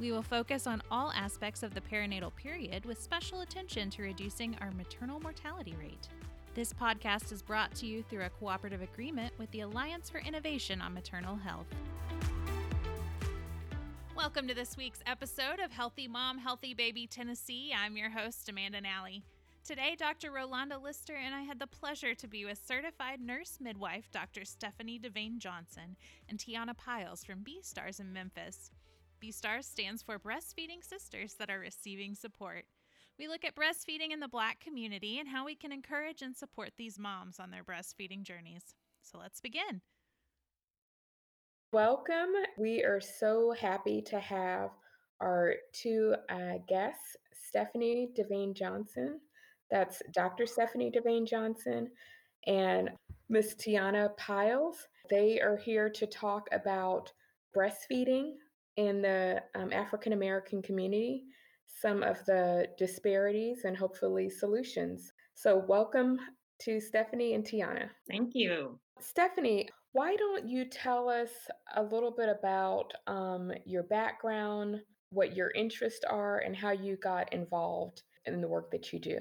We 0.00 0.12
will 0.12 0.22
focus 0.22 0.66
on 0.66 0.82
all 0.90 1.12
aspects 1.12 1.62
of 1.62 1.74
the 1.74 1.82
perinatal 1.82 2.34
period 2.34 2.86
with 2.86 3.02
special 3.02 3.42
attention 3.42 3.90
to 3.90 4.02
reducing 4.02 4.56
our 4.62 4.70
maternal 4.70 5.20
mortality 5.20 5.74
rate. 5.78 6.08
This 6.54 6.72
podcast 6.72 7.30
is 7.32 7.42
brought 7.42 7.74
to 7.74 7.86
you 7.86 8.02
through 8.02 8.24
a 8.24 8.30
cooperative 8.30 8.80
agreement 8.80 9.34
with 9.36 9.50
the 9.50 9.60
Alliance 9.60 10.08
for 10.08 10.16
Innovation 10.20 10.80
on 10.80 10.94
Maternal 10.94 11.36
Health. 11.36 11.66
Welcome 14.16 14.48
to 14.48 14.54
this 14.54 14.74
week's 14.74 15.02
episode 15.04 15.60
of 15.62 15.70
Healthy 15.70 16.08
Mom, 16.08 16.38
Healthy 16.38 16.72
Baby 16.72 17.06
Tennessee. 17.06 17.74
I'm 17.78 17.98
your 17.98 18.08
host, 18.08 18.48
Amanda 18.48 18.80
Nally. 18.80 19.22
Today, 19.66 19.96
Dr. 19.98 20.30
Rolanda 20.30 20.82
Lister 20.82 21.14
and 21.14 21.34
I 21.34 21.42
had 21.42 21.58
the 21.58 21.66
pleasure 21.66 22.14
to 22.14 22.26
be 22.26 22.46
with 22.46 22.58
certified 22.66 23.20
nurse 23.20 23.58
midwife 23.60 24.10
Dr. 24.10 24.46
Stephanie 24.46 24.98
Devane 24.98 25.36
Johnson 25.36 25.96
and 26.26 26.38
Tiana 26.38 26.74
Pyles 26.74 27.22
from 27.22 27.42
B 27.42 27.58
Stars 27.60 28.00
in 28.00 28.14
Memphis. 28.14 28.70
BSTARS 29.20 29.64
stands 29.64 30.02
for 30.02 30.18
Breastfeeding 30.18 30.82
Sisters 30.82 31.34
That 31.34 31.50
Are 31.50 31.58
Receiving 31.58 32.14
Support. 32.14 32.64
We 33.18 33.28
look 33.28 33.44
at 33.44 33.54
breastfeeding 33.54 34.12
in 34.12 34.20
the 34.20 34.28
Black 34.28 34.60
community 34.60 35.18
and 35.18 35.28
how 35.28 35.44
we 35.44 35.54
can 35.54 35.72
encourage 35.72 36.22
and 36.22 36.34
support 36.34 36.70
these 36.78 36.98
moms 36.98 37.38
on 37.38 37.50
their 37.50 37.62
breastfeeding 37.62 38.22
journeys. 38.22 38.62
So 39.02 39.18
let's 39.18 39.42
begin. 39.42 39.82
Welcome. 41.70 42.30
We 42.56 42.82
are 42.82 43.00
so 43.00 43.52
happy 43.60 44.00
to 44.02 44.18
have 44.18 44.70
our 45.20 45.54
two 45.74 46.14
uh, 46.30 46.54
guests, 46.66 47.16
Stephanie 47.34 48.08
Devane 48.18 48.54
Johnson. 48.54 49.20
That's 49.70 50.00
Dr. 50.12 50.46
Stephanie 50.46 50.90
Devane 50.90 51.28
Johnson 51.28 51.90
and 52.46 52.88
Miss 53.28 53.54
Tiana 53.54 54.16
Pyles. 54.16 54.88
They 55.10 55.40
are 55.40 55.58
here 55.58 55.90
to 55.90 56.06
talk 56.06 56.48
about 56.52 57.12
breastfeeding, 57.54 58.32
in 58.88 59.02
the 59.02 59.42
um, 59.54 59.72
African 59.72 60.14
American 60.14 60.62
community, 60.62 61.24
some 61.66 62.02
of 62.02 62.24
the 62.26 62.66
disparities 62.78 63.64
and 63.64 63.76
hopefully 63.76 64.30
solutions. 64.30 65.12
So, 65.34 65.62
welcome 65.68 66.18
to 66.62 66.80
Stephanie 66.80 67.34
and 67.34 67.44
Tiana. 67.44 67.90
Thank 68.08 68.30
you. 68.34 68.78
Stephanie, 68.98 69.68
why 69.92 70.16
don't 70.16 70.48
you 70.48 70.64
tell 70.64 71.10
us 71.10 71.28
a 71.76 71.82
little 71.82 72.10
bit 72.10 72.30
about 72.30 72.92
um, 73.06 73.52
your 73.66 73.82
background, 73.82 74.80
what 75.10 75.36
your 75.36 75.50
interests 75.50 76.04
are, 76.08 76.38
and 76.38 76.56
how 76.56 76.70
you 76.70 76.96
got 77.02 77.30
involved 77.34 78.02
in 78.24 78.40
the 78.40 78.48
work 78.48 78.70
that 78.70 78.94
you 78.94 78.98
do? 78.98 79.20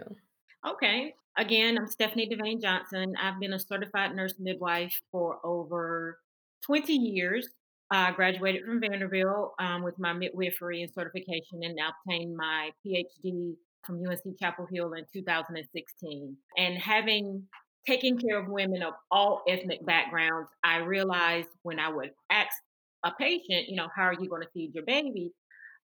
Okay. 0.65 1.13
Again, 1.37 1.77
I'm 1.77 1.87
Stephanie 1.87 2.29
Devane 2.29 2.61
Johnson. 2.61 3.13
I've 3.21 3.39
been 3.41 3.53
a 3.53 3.59
certified 3.59 4.15
nurse 4.15 4.35
midwife 4.39 4.97
for 5.11 5.45
over 5.45 6.17
20 6.65 6.93
years. 6.93 7.47
I 7.91 8.11
graduated 8.11 8.63
from 8.65 8.79
Vanderbilt 8.79 9.53
um, 9.59 9.83
with 9.83 9.97
my 9.97 10.13
midwifery 10.13 10.83
and 10.83 10.93
certification 10.93 11.63
and 11.63 11.77
obtained 11.79 12.35
my 12.35 12.69
PhD 12.85 13.55
from 13.83 14.05
UNC 14.07 14.37
Chapel 14.39 14.67
Hill 14.71 14.93
in 14.93 15.05
2016. 15.11 16.37
And 16.57 16.77
having 16.77 17.43
taken 17.87 18.17
care 18.17 18.39
of 18.39 18.47
women 18.47 18.83
of 18.83 18.93
all 19.09 19.41
ethnic 19.47 19.83
backgrounds, 19.85 20.49
I 20.63 20.77
realized 20.77 21.49
when 21.63 21.79
I 21.79 21.89
would 21.89 22.11
ask 22.29 22.51
a 23.03 23.11
patient, 23.11 23.69
you 23.69 23.75
know, 23.75 23.87
how 23.95 24.03
are 24.03 24.13
you 24.13 24.29
going 24.29 24.43
to 24.43 24.49
feed 24.53 24.75
your 24.75 24.85
baby? 24.85 25.31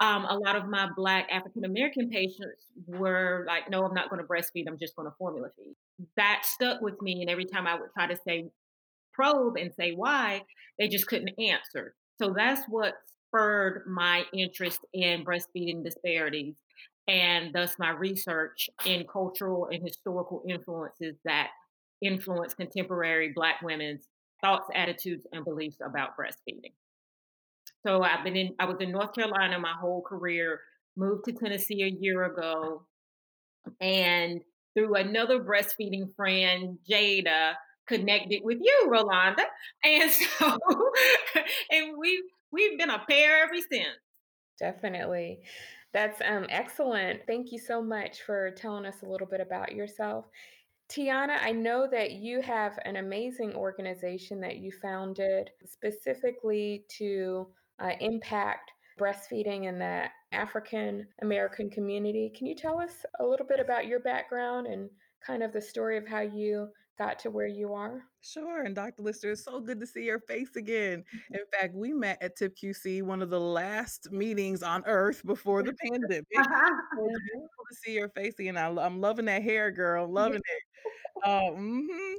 Um, 0.01 0.25
a 0.25 0.37
lot 0.37 0.57
of 0.57 0.67
my 0.67 0.89
Black 0.97 1.27
African 1.31 1.63
American 1.63 2.09
patients 2.09 2.65
were 2.87 3.45
like, 3.47 3.69
no, 3.69 3.85
I'm 3.85 3.93
not 3.93 4.09
going 4.09 4.21
to 4.21 4.27
breastfeed. 4.27 4.65
I'm 4.67 4.77
just 4.77 4.95
going 4.97 5.07
to 5.07 5.15
formula 5.17 5.47
feed. 5.55 5.75
That 6.17 6.41
stuck 6.43 6.81
with 6.81 7.01
me. 7.01 7.21
And 7.21 7.29
every 7.29 7.45
time 7.45 7.65
I 7.65 7.75
would 7.75 7.93
try 7.93 8.07
to 8.07 8.17
say, 8.27 8.49
probe 9.15 9.55
and 9.57 9.71
say 9.79 9.93
why, 9.93 10.41
they 10.79 10.87
just 10.87 11.07
couldn't 11.07 11.39
answer. 11.39 11.95
So 12.21 12.33
that's 12.35 12.61
what 12.67 12.93
spurred 13.27 13.83
my 13.87 14.23
interest 14.33 14.79
in 14.93 15.25
breastfeeding 15.25 15.83
disparities 15.83 16.55
and 17.07 17.53
thus 17.53 17.75
my 17.77 17.91
research 17.91 18.69
in 18.85 19.05
cultural 19.11 19.67
and 19.71 19.83
historical 19.83 20.43
influences 20.47 21.15
that 21.25 21.49
influence 22.01 22.53
contemporary 22.53 23.31
Black 23.35 23.61
women's 23.61 24.07
thoughts, 24.43 24.69
attitudes, 24.73 25.25
and 25.31 25.45
beliefs 25.45 25.77
about 25.85 26.17
breastfeeding. 26.17 26.73
So 27.85 28.01
I've 28.01 28.23
been 28.23 28.35
in, 28.35 28.55
I 28.59 28.65
was 28.65 28.77
in 28.79 28.91
North 28.91 29.13
Carolina 29.13 29.59
my 29.59 29.73
whole 29.79 30.01
career, 30.01 30.59
moved 30.97 31.25
to 31.25 31.31
Tennessee 31.33 31.83
a 31.83 31.87
year 31.87 32.23
ago, 32.23 32.83
and 33.79 34.41
through 34.75 34.95
another 34.95 35.39
breastfeeding 35.39 36.13
friend, 36.15 36.77
Jada, 36.89 37.53
connected 37.87 38.41
with 38.43 38.59
you, 38.61 38.89
Rolanda. 38.89 39.43
And 39.83 40.11
so, 40.39 40.57
and 41.71 41.97
we 41.97 42.23
we've 42.51 42.77
been 42.77 42.89
a 42.89 43.03
pair 43.07 43.43
ever 43.43 43.57
since. 43.71 43.97
Definitely. 44.59 45.39
That's 45.93 46.21
um, 46.25 46.45
excellent. 46.49 47.21
Thank 47.25 47.51
you 47.51 47.59
so 47.59 47.81
much 47.81 48.21
for 48.23 48.51
telling 48.51 48.85
us 48.85 49.01
a 49.01 49.05
little 49.05 49.27
bit 49.27 49.39
about 49.39 49.73
yourself. 49.73 50.25
Tiana, 50.89 51.37
I 51.41 51.51
know 51.51 51.87
that 51.89 52.11
you 52.11 52.41
have 52.41 52.77
an 52.85 52.97
amazing 52.97 53.53
organization 53.53 54.39
that 54.41 54.57
you 54.57 54.71
founded 54.71 55.49
specifically 55.65 56.85
to 56.97 57.47
uh, 57.79 57.91
impact 57.99 58.71
breastfeeding 58.99 59.65
in 59.65 59.79
the 59.79 60.05
African 60.31 61.07
American 61.21 61.69
community. 61.69 62.31
Can 62.35 62.45
you 62.45 62.55
tell 62.55 62.79
us 62.79 63.05
a 63.19 63.25
little 63.25 63.45
bit 63.45 63.59
about 63.59 63.87
your 63.87 63.99
background 63.99 64.67
and 64.67 64.89
kind 65.25 65.43
of 65.43 65.53
the 65.53 65.61
story 65.61 65.97
of 65.97 66.07
how 66.07 66.21
you 66.21 66.67
got 66.97 67.19
to 67.19 67.29
where 67.29 67.47
you 67.47 67.73
are? 67.73 68.03
Sure. 68.21 68.63
And 68.63 68.75
Dr. 68.75 69.03
Lister, 69.03 69.31
it's 69.31 69.43
so 69.43 69.59
good 69.59 69.79
to 69.79 69.87
see 69.87 70.03
your 70.03 70.19
face 70.19 70.55
again. 70.55 71.03
In 71.31 71.41
fact, 71.51 71.75
we 71.75 71.93
met 71.93 72.17
at 72.21 72.37
TIPQC, 72.37 73.03
one 73.03 73.21
of 73.21 73.29
the 73.29 73.39
last 73.39 74.11
meetings 74.11 74.63
on 74.63 74.83
earth 74.85 75.25
before 75.25 75.63
the 75.63 75.73
pandemic. 75.83 76.25
Uh-huh. 76.37 76.75
it's 76.97 77.21
beautiful 77.21 77.65
to 77.69 77.75
see 77.83 77.93
your 77.93 78.09
face 78.09 78.35
again. 78.39 78.57
I, 78.57 78.67
am 78.85 79.01
loving 79.01 79.25
that 79.25 79.43
hair, 79.43 79.71
girl. 79.71 80.05
I'm 80.05 80.13
loving 80.13 80.37
it. 80.37 80.63
Uh, 81.23 81.51
mm-hmm. 81.51 82.13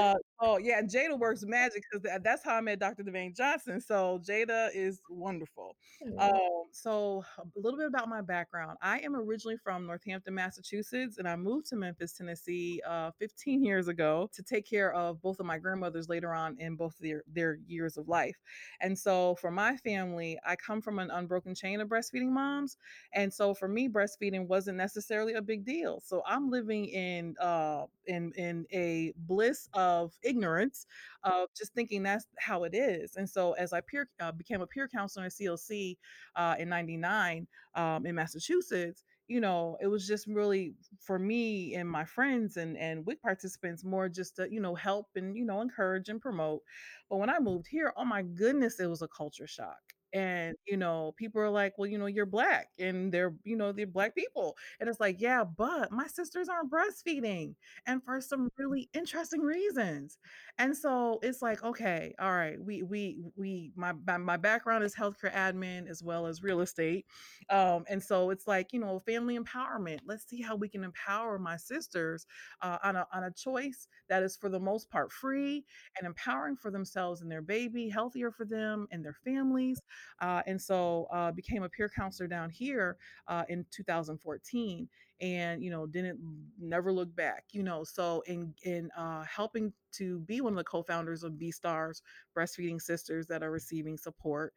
uh, 0.00 0.14
oh 0.40 0.58
yeah, 0.58 0.82
Jada 0.82 1.18
works 1.18 1.44
magic 1.46 1.82
because 1.90 2.20
that's 2.22 2.44
how 2.44 2.56
I 2.56 2.60
met 2.60 2.78
Dr. 2.78 3.02
Devane 3.02 3.34
Johnson. 3.34 3.80
So 3.80 4.20
Jada 4.26 4.68
is 4.74 5.00
wonderful. 5.08 5.76
Um, 6.18 6.38
so 6.72 7.24
a 7.38 7.42
little 7.56 7.78
bit 7.78 7.86
about 7.86 8.08
my 8.08 8.20
background. 8.20 8.76
I 8.82 8.98
am 9.00 9.16
originally 9.16 9.56
from 9.56 9.86
Northampton, 9.86 10.34
Massachusetts, 10.34 11.18
and 11.18 11.28
I 11.28 11.36
moved 11.36 11.66
to 11.68 11.76
Memphis, 11.76 12.12
Tennessee, 12.12 12.80
uh, 12.86 13.10
15 13.18 13.64
years 13.64 13.88
ago 13.88 14.28
to 14.32 14.42
take 14.42 14.68
care 14.68 14.92
of 14.92 15.22
both 15.22 15.40
of 15.40 15.46
my 15.46 15.58
grandmothers 15.58 16.08
later 16.08 16.34
on 16.34 16.56
in 16.58 16.76
both 16.76 16.96
their 16.98 17.22
their 17.32 17.58
years 17.66 17.96
of 17.96 18.08
life. 18.08 18.36
And 18.80 18.98
so 18.98 19.36
for 19.36 19.50
my 19.50 19.76
family, 19.76 20.38
I 20.44 20.56
come 20.56 20.82
from 20.82 20.98
an 20.98 21.10
unbroken 21.10 21.54
chain 21.54 21.80
of 21.80 21.88
breastfeeding 21.88 22.30
moms, 22.30 22.76
and 23.14 23.32
so 23.32 23.54
for 23.54 23.68
me, 23.68 23.88
breastfeeding 23.88 24.46
wasn't 24.48 24.76
necessarily 24.76 25.34
a 25.34 25.42
big 25.42 25.64
deal. 25.64 26.00
So 26.04 26.22
I'm 26.26 26.50
living 26.50 26.86
in 26.86 27.36
uh, 27.40 27.86
in 28.10 28.32
in 28.36 28.66
a 28.72 29.12
bliss 29.16 29.68
of 29.74 30.12
ignorance 30.22 30.86
of 31.24 31.48
just 31.56 31.72
thinking 31.74 32.02
that's 32.02 32.26
how 32.38 32.64
it 32.64 32.74
is. 32.74 33.16
And 33.16 33.28
so 33.28 33.52
as 33.52 33.72
I 33.72 33.80
peer, 33.80 34.08
uh, 34.20 34.32
became 34.32 34.60
a 34.60 34.66
peer 34.66 34.88
counselor 34.88 35.24
in 35.24 35.30
CLC 35.30 35.96
uh, 36.36 36.56
in 36.58 36.68
99 36.68 37.46
um, 37.74 38.06
in 38.06 38.14
Massachusetts, 38.14 39.04
you 39.28 39.40
know, 39.40 39.76
it 39.80 39.86
was 39.86 40.06
just 40.06 40.26
really 40.26 40.74
for 40.98 41.18
me 41.18 41.74
and 41.76 41.88
my 41.88 42.04
friends 42.04 42.56
and 42.56 42.76
and 42.76 43.06
WIC 43.06 43.22
participants 43.22 43.84
more 43.84 44.08
just 44.08 44.36
to, 44.36 44.52
you 44.52 44.60
know, 44.60 44.74
help 44.74 45.06
and, 45.14 45.36
you 45.36 45.44
know, 45.44 45.60
encourage 45.60 46.08
and 46.08 46.20
promote. 46.20 46.62
But 47.08 47.18
when 47.18 47.30
I 47.30 47.38
moved 47.38 47.68
here, 47.70 47.92
oh 47.96 48.04
my 48.04 48.22
goodness, 48.22 48.80
it 48.80 48.86
was 48.86 49.02
a 49.02 49.08
culture 49.08 49.46
shock 49.46 49.78
and 50.12 50.56
you 50.66 50.76
know 50.76 51.12
people 51.16 51.40
are 51.40 51.50
like 51.50 51.72
well 51.78 51.86
you 51.88 51.98
know 51.98 52.06
you're 52.06 52.26
black 52.26 52.68
and 52.78 53.12
they're 53.12 53.34
you 53.44 53.56
know 53.56 53.72
they're 53.72 53.86
black 53.86 54.14
people 54.14 54.56
and 54.80 54.88
it's 54.88 55.00
like 55.00 55.20
yeah 55.20 55.44
but 55.44 55.92
my 55.92 56.06
sisters 56.06 56.48
aren't 56.48 56.70
breastfeeding 56.70 57.54
and 57.86 58.02
for 58.02 58.20
some 58.20 58.50
really 58.58 58.88
interesting 58.94 59.40
reasons 59.40 60.18
and 60.58 60.76
so 60.76 61.18
it's 61.22 61.42
like 61.42 61.62
okay 61.62 62.14
all 62.20 62.32
right 62.32 62.60
we 62.60 62.82
we 62.82 63.18
we 63.36 63.72
my 63.76 63.92
my 64.18 64.36
background 64.36 64.82
is 64.84 64.94
healthcare 64.94 65.32
admin 65.32 65.88
as 65.88 66.02
well 66.02 66.26
as 66.26 66.42
real 66.42 66.60
estate 66.60 67.06
um 67.50 67.84
and 67.88 68.02
so 68.02 68.30
it's 68.30 68.46
like 68.46 68.72
you 68.72 68.80
know 68.80 69.00
family 69.06 69.38
empowerment 69.38 69.98
let's 70.06 70.28
see 70.28 70.40
how 70.40 70.54
we 70.56 70.68
can 70.68 70.84
empower 70.84 71.38
my 71.38 71.56
sisters 71.56 72.26
uh, 72.62 72.78
on 72.82 72.96
a 72.96 73.06
on 73.12 73.24
a 73.24 73.30
choice 73.30 73.88
that 74.08 74.22
is 74.22 74.36
for 74.36 74.48
the 74.48 74.58
most 74.60 74.90
part 74.90 75.12
free 75.12 75.64
and 75.98 76.06
empowering 76.06 76.56
for 76.56 76.70
themselves 76.70 77.20
and 77.22 77.30
their 77.30 77.42
baby 77.42 77.88
healthier 77.88 78.30
for 78.30 78.44
them 78.44 78.86
and 78.90 79.04
their 79.04 79.16
families 79.24 79.80
uh, 80.20 80.42
and 80.46 80.60
so 80.60 81.06
uh, 81.12 81.30
became 81.32 81.62
a 81.62 81.68
peer 81.68 81.88
counselor 81.88 82.28
down 82.28 82.50
here 82.50 82.96
uh, 83.28 83.44
in 83.48 83.64
2014 83.70 84.88
and 85.20 85.62
you 85.62 85.70
know 85.70 85.86
didn't 85.86 86.18
never 86.58 86.92
look 86.92 87.14
back 87.14 87.44
you 87.52 87.62
know 87.62 87.84
so 87.84 88.22
in 88.26 88.54
in 88.64 88.90
uh, 88.96 89.22
helping 89.24 89.72
to 89.92 90.20
be 90.20 90.40
one 90.40 90.52
of 90.52 90.56
the 90.56 90.64
co-founders 90.64 91.24
of 91.24 91.38
b 91.38 91.50
stars 91.50 92.02
breastfeeding 92.36 92.80
sisters 92.80 93.26
that 93.26 93.42
are 93.42 93.50
receiving 93.50 93.98
support 93.98 94.54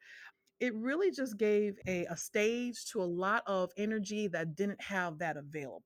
it 0.60 0.74
really 0.74 1.10
just 1.10 1.36
gave 1.36 1.78
a, 1.86 2.04
a 2.06 2.16
stage 2.16 2.86
to 2.86 3.02
a 3.02 3.04
lot 3.04 3.42
of 3.46 3.70
energy 3.76 4.28
that 4.28 4.54
didn't 4.56 4.80
have 4.80 5.18
that 5.18 5.36
available. 5.36 5.82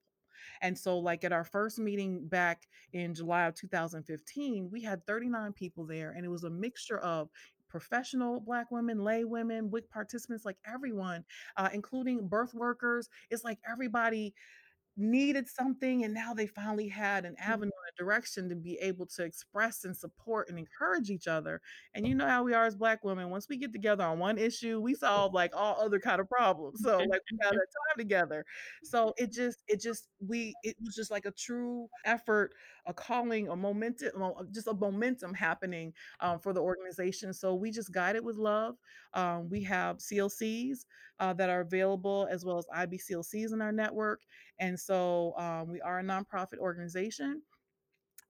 And 0.61 0.77
so, 0.77 0.97
like 0.97 1.23
at 1.23 1.33
our 1.33 1.43
first 1.43 1.79
meeting 1.79 2.27
back 2.27 2.67
in 2.93 3.13
July 3.13 3.45
of 3.45 3.55
2015, 3.55 4.69
we 4.71 4.81
had 4.81 5.05
39 5.05 5.53
people 5.53 5.85
there, 5.85 6.11
and 6.11 6.25
it 6.25 6.29
was 6.29 6.43
a 6.43 6.49
mixture 6.49 6.99
of 6.99 7.29
professional 7.69 8.39
black 8.41 8.71
women 8.71 9.03
lay 9.03 9.23
women 9.23 9.69
WIC 9.71 9.89
participants 9.89 10.45
like 10.45 10.57
everyone 10.65 11.23
uh, 11.57 11.69
including 11.73 12.27
birth 12.27 12.53
workers 12.53 13.09
it's 13.29 13.43
like 13.43 13.59
everybody 13.69 14.33
needed 14.97 15.47
something 15.47 16.03
and 16.03 16.13
now 16.13 16.33
they 16.33 16.47
finally 16.47 16.87
had 16.89 17.25
an 17.25 17.35
Mm. 17.35 17.49
avenue 17.53 17.71
direction 17.99 18.49
to 18.49 18.55
be 18.55 18.77
able 18.81 19.05
to 19.05 19.23
express 19.23 19.83
and 19.83 19.95
support 19.95 20.49
and 20.49 20.57
encourage 20.57 21.09
each 21.09 21.27
other 21.27 21.61
and 21.93 22.07
you 22.07 22.15
know 22.15 22.27
how 22.27 22.43
we 22.43 22.53
are 22.53 22.65
as 22.65 22.75
black 22.75 23.03
women 23.03 23.29
once 23.29 23.47
we 23.49 23.57
get 23.57 23.71
together 23.71 24.03
on 24.03 24.17
one 24.17 24.37
issue 24.37 24.79
we 24.79 24.95
solve 24.95 25.33
like 25.33 25.51
all 25.55 25.79
other 25.79 25.99
kind 25.99 26.19
of 26.19 26.27
problems 26.27 26.81
so 26.81 26.97
like 26.97 27.21
we 27.31 27.37
have 27.41 27.51
that 27.51 27.57
time 27.57 27.97
together. 27.97 28.45
So 28.83 29.13
it 29.17 29.31
just 29.31 29.63
it 29.67 29.81
just 29.81 30.07
we 30.25 30.53
it 30.63 30.75
was 30.83 30.95
just 30.95 31.11
like 31.11 31.25
a 31.25 31.31
true 31.31 31.87
effort 32.05 32.53
a 32.85 32.93
calling 32.93 33.49
a 33.49 33.55
momentum 33.55 34.11
just 34.51 34.67
a 34.67 34.73
momentum 34.73 35.33
happening 35.33 35.93
um, 36.21 36.39
for 36.39 36.53
the 36.53 36.61
organization 36.61 37.33
so 37.33 37.53
we 37.53 37.71
just 37.71 37.91
guide 37.91 38.15
it 38.15 38.23
with 38.23 38.37
love. 38.37 38.75
Um, 39.13 39.49
we 39.49 39.63
have 39.63 39.97
clcs 39.97 40.79
uh, 41.19 41.33
that 41.33 41.49
are 41.49 41.61
available 41.61 42.27
as 42.31 42.45
well 42.45 42.57
as 42.57 42.65
ibclcs 42.75 43.53
in 43.53 43.61
our 43.61 43.71
network 43.71 44.21
and 44.59 44.79
so 44.79 45.33
um, 45.37 45.69
we 45.69 45.81
are 45.81 45.99
a 45.99 46.03
nonprofit 46.03 46.57
organization. 46.59 47.41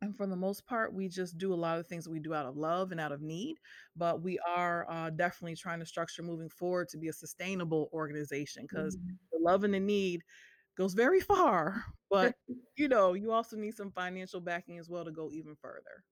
And 0.01 0.15
for 0.15 0.25
the 0.27 0.35
most 0.35 0.65
part, 0.65 0.93
we 0.93 1.09
just 1.09 1.37
do 1.37 1.53
a 1.53 1.55
lot 1.55 1.77
of 1.77 1.87
things 1.87 2.07
we 2.07 2.19
do 2.19 2.33
out 2.33 2.45
of 2.45 2.55
love 2.55 2.91
and 2.91 3.01
out 3.01 3.11
of 3.11 3.21
need. 3.21 3.57
But 3.95 4.21
we 4.21 4.39
are 4.39 4.89
uh, 4.89 5.09
definitely 5.09 5.55
trying 5.57 5.79
to 5.79 5.85
structure 5.85 6.23
moving 6.23 6.49
forward 6.49 6.87
to 6.89 6.97
be 6.97 7.09
a 7.09 7.13
sustainable 7.13 7.89
organization 7.91 8.63
because 8.63 8.97
Mhm. 8.97 9.17
the 9.31 9.39
love 9.39 9.63
and 9.65 9.73
the 9.73 9.79
need 9.79 10.23
goes 10.77 10.93
very 10.93 11.19
far. 11.21 11.85
But, 12.11 12.33
you 12.75 12.87
know, 12.87 13.13
you 13.13 13.31
also 13.31 13.55
need 13.55 13.75
some 13.75 13.91
financial 13.91 14.41
backing 14.41 14.79
as 14.79 14.89
well 14.89 15.05
to 15.05 15.11
go 15.11 15.31
even 15.31 15.55
further. 15.55 16.03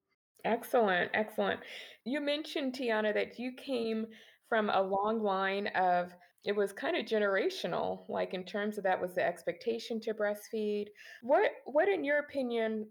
Excellent, 0.46 1.12
excellent. 1.14 1.60
You 2.06 2.22
mentioned, 2.22 2.74
Tiana, 2.74 3.14
that 3.14 3.38
you 3.40 3.54
came 3.54 4.08
from 4.48 4.70
a 4.70 4.82
long 4.82 5.22
line 5.22 5.68
of 5.68 6.14
it 6.46 6.56
was 6.56 6.72
kind 6.72 6.96
of 6.96 7.06
generational, 7.06 8.08
like 8.08 8.34
in 8.34 8.46
terms 8.46 8.78
of 8.78 8.84
that 8.86 9.02
was 9.02 9.16
the 9.16 9.24
expectation 9.26 10.00
to 10.02 10.14
breastfeed. 10.14 10.88
What 11.22 11.52
what 11.66 11.90
in 11.90 12.04
your 12.06 12.20
opinion 12.20 12.90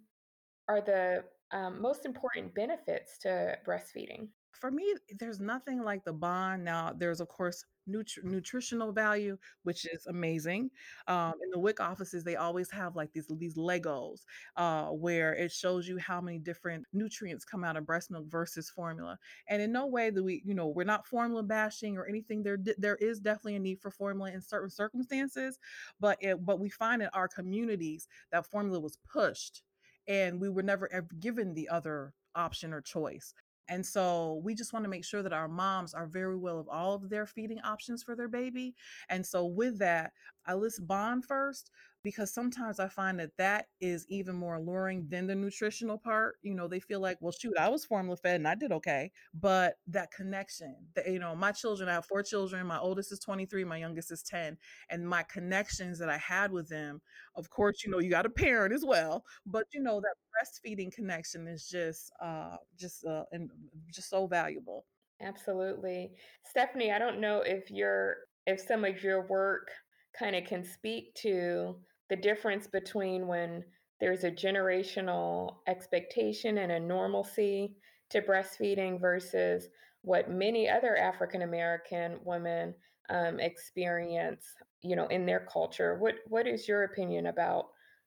are 0.69 0.81
the 0.81 1.25
um, 1.53 1.81
most 1.81 2.05
important 2.05 2.55
benefits 2.55 3.19
to 3.19 3.57
breastfeeding? 3.67 4.29
For 4.53 4.71
me, 4.71 4.95
there's 5.19 5.39
nothing 5.39 5.83
like 5.83 6.05
the 6.05 6.15
bond. 6.15 6.65
Now, 6.65 6.93
there's 6.97 7.21
of 7.21 7.29
course 7.29 7.65
nutri- 7.89 8.25
nutritional 8.25 8.93
value, 8.93 9.37
which 9.65 9.87
is 9.87 10.07
amazing. 10.07 10.71
Um, 11.09 11.35
in 11.43 11.51
the 11.51 11.59
WIC 11.59 11.81
offices, 11.81 12.25
they 12.25 12.37
always 12.37 12.71
have 12.71 12.97
like 12.97 13.13
these 13.13 13.31
these 13.39 13.57
Legos 13.57 14.21
uh, 14.57 14.87
where 14.87 15.35
it 15.35 15.53
shows 15.53 15.87
you 15.87 15.99
how 15.99 16.21
many 16.21 16.39
different 16.39 16.85
nutrients 16.93 17.45
come 17.45 17.65
out 17.65 17.77
of 17.77 17.87
breast 17.87 18.11
milk 18.11 18.27
versus 18.29 18.71
formula. 18.71 19.19
And 19.49 19.61
in 19.61 19.73
no 19.73 19.87
way 19.87 20.11
do 20.11 20.25
we, 20.25 20.43
you 20.45 20.55
know, 20.55 20.69
we're 20.69 20.85
not 20.85 21.07
formula 21.07 21.43
bashing 21.43 21.97
or 21.99 22.07
anything. 22.07 22.43
There 22.43 22.59
there 22.79 22.97
is 22.97 23.21
definitely 23.21 23.57
a 23.57 23.61
need 23.61 23.81
for 23.81 23.91
formula 23.91 24.33
in 24.33 24.41
certain 24.41 24.71
circumstances, 24.71 25.59
but 26.01 26.19
it, 26.21 26.45
but 26.45 26.61
we 26.61 26.71
find 26.71 27.03
in 27.03 27.09
our 27.13 27.29
communities 27.29 28.09
that 28.33 28.47
formula 28.47 28.81
was 28.81 28.99
pushed, 29.11 29.63
and 30.09 30.41
we 30.41 30.49
were 30.49 30.63
never 30.63 30.93
ever 30.93 31.09
given 31.19 31.55
the 31.55 31.69
other 31.69 32.13
option 32.35 32.73
or 32.73 32.81
choice. 32.81 33.35
And 33.69 33.85
so 33.85 34.41
we 34.45 34.55
just 34.55 34.73
want 34.73 34.85
to 34.85 34.89
make 34.91 35.05
sure 35.05 35.23
that 35.23 35.33
our 35.33 35.49
moms 35.49 35.93
are 35.93 36.07
very 36.07 36.37
well 36.37 36.59
of 36.61 36.69
all 36.69 36.95
of 36.95 37.09
their 37.09 37.27
feeding 37.27 37.59
options 37.65 38.03
for 38.03 38.15
their 38.15 38.29
baby. 38.29 38.77
And 39.09 39.27
so 39.27 39.45
with 39.47 39.79
that, 39.81 40.13
I 40.47 40.55
list 40.55 40.87
bond 40.87 41.25
first 41.25 41.71
because 42.07 42.33
sometimes 42.33 42.79
I 42.79 42.87
find 42.87 43.19
that 43.19 43.37
that 43.37 43.67
is 43.81 44.07
even 44.09 44.37
more 44.37 44.55
alluring 44.55 45.09
than 45.09 45.27
the 45.27 45.35
nutritional 45.35 45.99
part. 45.99 46.37
You 46.41 46.55
know, 46.55 46.69
they 46.69 46.79
feel 46.79 47.01
like, 47.01 47.19
well, 47.21 47.33
shoot, 47.33 47.55
I 47.59 47.69
was 47.69 47.85
formula 47.85 48.17
fed 48.17 48.37
and 48.37 48.47
I 48.47 48.55
did 48.55 48.71
okay. 48.71 49.11
But 49.35 49.79
that 49.89 50.13
connection, 50.13 50.77
that, 50.95 51.09
you 51.09 51.19
know, 51.19 51.35
my 51.35 51.51
children, 51.51 51.89
I 51.89 51.95
have 51.95 52.07
four 52.07 52.23
children. 52.23 52.65
My 52.65 52.79
oldest 52.79 53.11
is 53.11 53.19
23, 53.19 53.65
my 53.65 53.79
youngest 53.79 54.13
is 54.13 54.23
10. 54.23 54.57
And 54.89 55.09
my 55.09 55.25
connections 55.25 55.99
that 55.99 56.09
I 56.09 56.19
had 56.19 56.53
with 56.53 56.69
them, 56.69 57.01
of 57.35 57.51
course, 57.51 57.83
you 57.85 57.91
know, 57.91 57.99
you 57.99 58.09
got 58.09 58.25
a 58.25 58.31
parent 58.31 58.73
as 58.73 58.85
well, 58.87 59.25
but 59.45 59.65
you 59.75 59.83
know, 59.83 60.01
that 60.01 60.15
breastfeeding 60.31 60.93
connection 60.93 61.49
is 61.49 61.69
just 61.69 62.13
uh 62.23 62.55
just 62.79 63.05
uh 63.05 63.25
and 63.33 63.51
just 63.93 64.11
so 64.11 64.29
valuable. 64.29 64.87
Absolutely. 65.21 66.13
Stephanie, 66.45 66.93
I 66.93 67.01
don't 67.01 67.21
know 67.21 67.41
if 67.45 67.69
your 67.69 68.19
if 68.47 68.61
some 68.61 68.85
of 68.85 69.03
your 69.03 69.27
work 69.27 69.71
kind 70.19 70.37
of 70.37 70.45
can 70.45 70.65
speak 70.65 71.15
to 71.15 71.77
the 72.09 72.17
difference 72.17 72.67
between 72.67 73.27
when 73.27 73.65
there's 74.01 74.25
a 74.25 74.31
generational 74.31 75.57
expectation 75.67 76.59
and 76.59 76.73
a 76.73 76.81
normalcy 76.81 77.77
to 78.11 78.21
breastfeeding 78.21 79.01
versus 79.01 79.69
what 80.03 80.31
many 80.31 80.69
other 80.69 80.97
African 80.97 81.43
American 81.43 82.19
women 82.25 82.75
um, 83.09 83.41
experience, 83.41 84.45
you 84.83 84.97
know, 84.97 85.07
in 85.09 85.27
their 85.27 85.47
culture. 85.53 85.97
What 85.99 86.15
what 86.29 86.47
is 86.47 86.69
your 86.69 86.85
opinion 86.85 87.27
about 87.27 87.67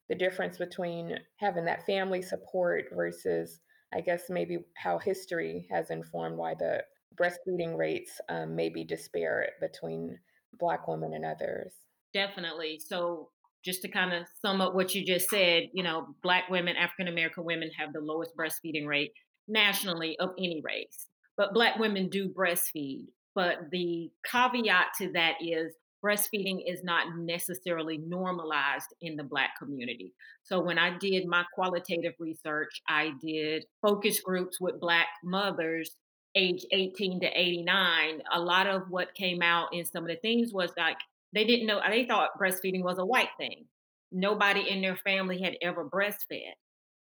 the 0.09 0.15
difference 0.15 0.57
between 0.57 1.17
having 1.37 1.65
that 1.65 1.85
family 1.85 2.21
support 2.21 2.85
versus, 2.93 3.59
I 3.93 4.01
guess, 4.01 4.23
maybe 4.29 4.59
how 4.75 4.97
history 4.97 5.67
has 5.69 5.91
informed 5.91 6.37
why 6.37 6.55
the 6.55 6.83
breastfeeding 7.15 7.77
rates 7.77 8.19
um, 8.29 8.55
may 8.55 8.69
be 8.69 8.83
disparate 8.83 9.53
between 9.59 10.17
Black 10.57 10.87
women 10.87 11.13
and 11.13 11.25
others. 11.25 11.73
Definitely. 12.13 12.79
So, 12.79 13.29
just 13.63 13.81
to 13.81 13.87
kind 13.87 14.13
of 14.13 14.25
sum 14.41 14.61
up 14.61 14.73
what 14.73 14.93
you 14.93 15.05
just 15.05 15.29
said, 15.29 15.63
you 15.73 15.83
know, 15.83 16.15
Black 16.23 16.49
women, 16.49 16.75
African 16.75 17.07
American 17.07 17.43
women 17.43 17.69
have 17.77 17.93
the 17.93 17.99
lowest 17.99 18.31
breastfeeding 18.37 18.87
rate 18.87 19.11
nationally 19.47 20.17
of 20.19 20.29
any 20.37 20.61
race. 20.63 21.07
But 21.37 21.53
Black 21.53 21.77
women 21.77 22.09
do 22.09 22.29
breastfeed. 22.29 23.05
But 23.35 23.69
the 23.71 24.11
caveat 24.29 24.87
to 24.99 25.11
that 25.13 25.35
is 25.41 25.73
breastfeeding 26.03 26.59
is 26.65 26.83
not 26.83 27.17
necessarily 27.17 27.97
normalized 27.97 28.93
in 29.01 29.15
the 29.15 29.23
Black 29.23 29.51
community. 29.61 30.13
So, 30.43 30.61
when 30.61 30.77
I 30.77 30.97
did 30.97 31.25
my 31.27 31.43
qualitative 31.53 32.13
research, 32.19 32.81
I 32.87 33.11
did 33.21 33.65
focus 33.81 34.19
groups 34.21 34.59
with 34.59 34.79
Black 34.79 35.07
mothers 35.23 35.95
age 36.35 36.63
18 36.71 37.21
to 37.21 37.27
89 37.27 38.21
a 38.31 38.39
lot 38.39 38.67
of 38.67 38.83
what 38.89 39.15
came 39.15 39.41
out 39.41 39.69
in 39.73 39.83
some 39.83 40.03
of 40.03 40.09
the 40.09 40.15
things 40.17 40.53
was 40.53 40.71
like 40.77 40.97
they 41.33 41.43
didn't 41.45 41.67
know, 41.67 41.79
they 41.87 42.05
thought 42.05 42.39
breastfeeding 42.39 42.83
was 42.83 42.97
a 42.97 43.05
white 43.05 43.29
thing. 43.37 43.65
Nobody 44.11 44.69
in 44.69 44.81
their 44.81 44.97
family 44.97 45.41
had 45.41 45.55
ever 45.61 45.85
breastfed. 45.85 46.55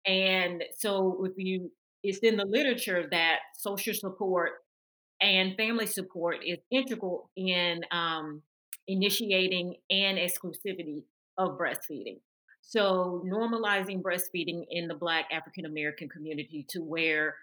And 0.06 0.62
so, 0.76 1.24
if 1.24 1.32
you, 1.36 1.70
it's 2.02 2.18
in 2.18 2.36
the 2.36 2.44
literature 2.44 3.06
that 3.10 3.36
social 3.56 3.94
support 3.94 4.52
and 5.20 5.56
family 5.56 5.86
support 5.86 6.38
is 6.44 6.58
integral 6.70 7.30
in 7.36 7.82
um, 7.92 8.42
initiating 8.88 9.76
and 9.88 10.18
exclusivity 10.18 11.04
of 11.38 11.56
breastfeeding. 11.56 12.18
So, 12.62 13.24
normalizing 13.26 14.02
breastfeeding 14.02 14.64
in 14.70 14.88
the 14.88 14.94
Black 14.94 15.26
African 15.32 15.66
American 15.66 16.08
community 16.08 16.66
to 16.70 16.80
where 16.80 17.36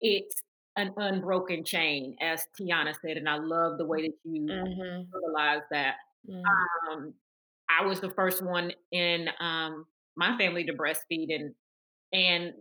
it's 0.00 0.42
an 0.76 0.92
unbroken 0.96 1.64
chain, 1.64 2.16
as 2.20 2.46
Tiana 2.58 2.94
said, 3.00 3.16
and 3.16 3.28
I 3.28 3.36
love 3.36 3.78
the 3.78 3.86
way 3.86 4.02
that 4.02 4.14
you 4.24 4.46
Mm-hmm. 4.46 5.02
realize 5.16 5.62
that. 5.70 5.96
Mm-hmm. 6.28 6.92
Um, 6.92 7.14
I 7.68 7.84
was 7.84 8.00
the 8.00 8.10
first 8.10 8.42
one 8.42 8.72
in 8.92 9.28
um, 9.40 9.86
my 10.16 10.36
family 10.38 10.64
to 10.64 10.72
breastfeed, 10.72 11.34
and 11.34 11.54
and 12.12 12.52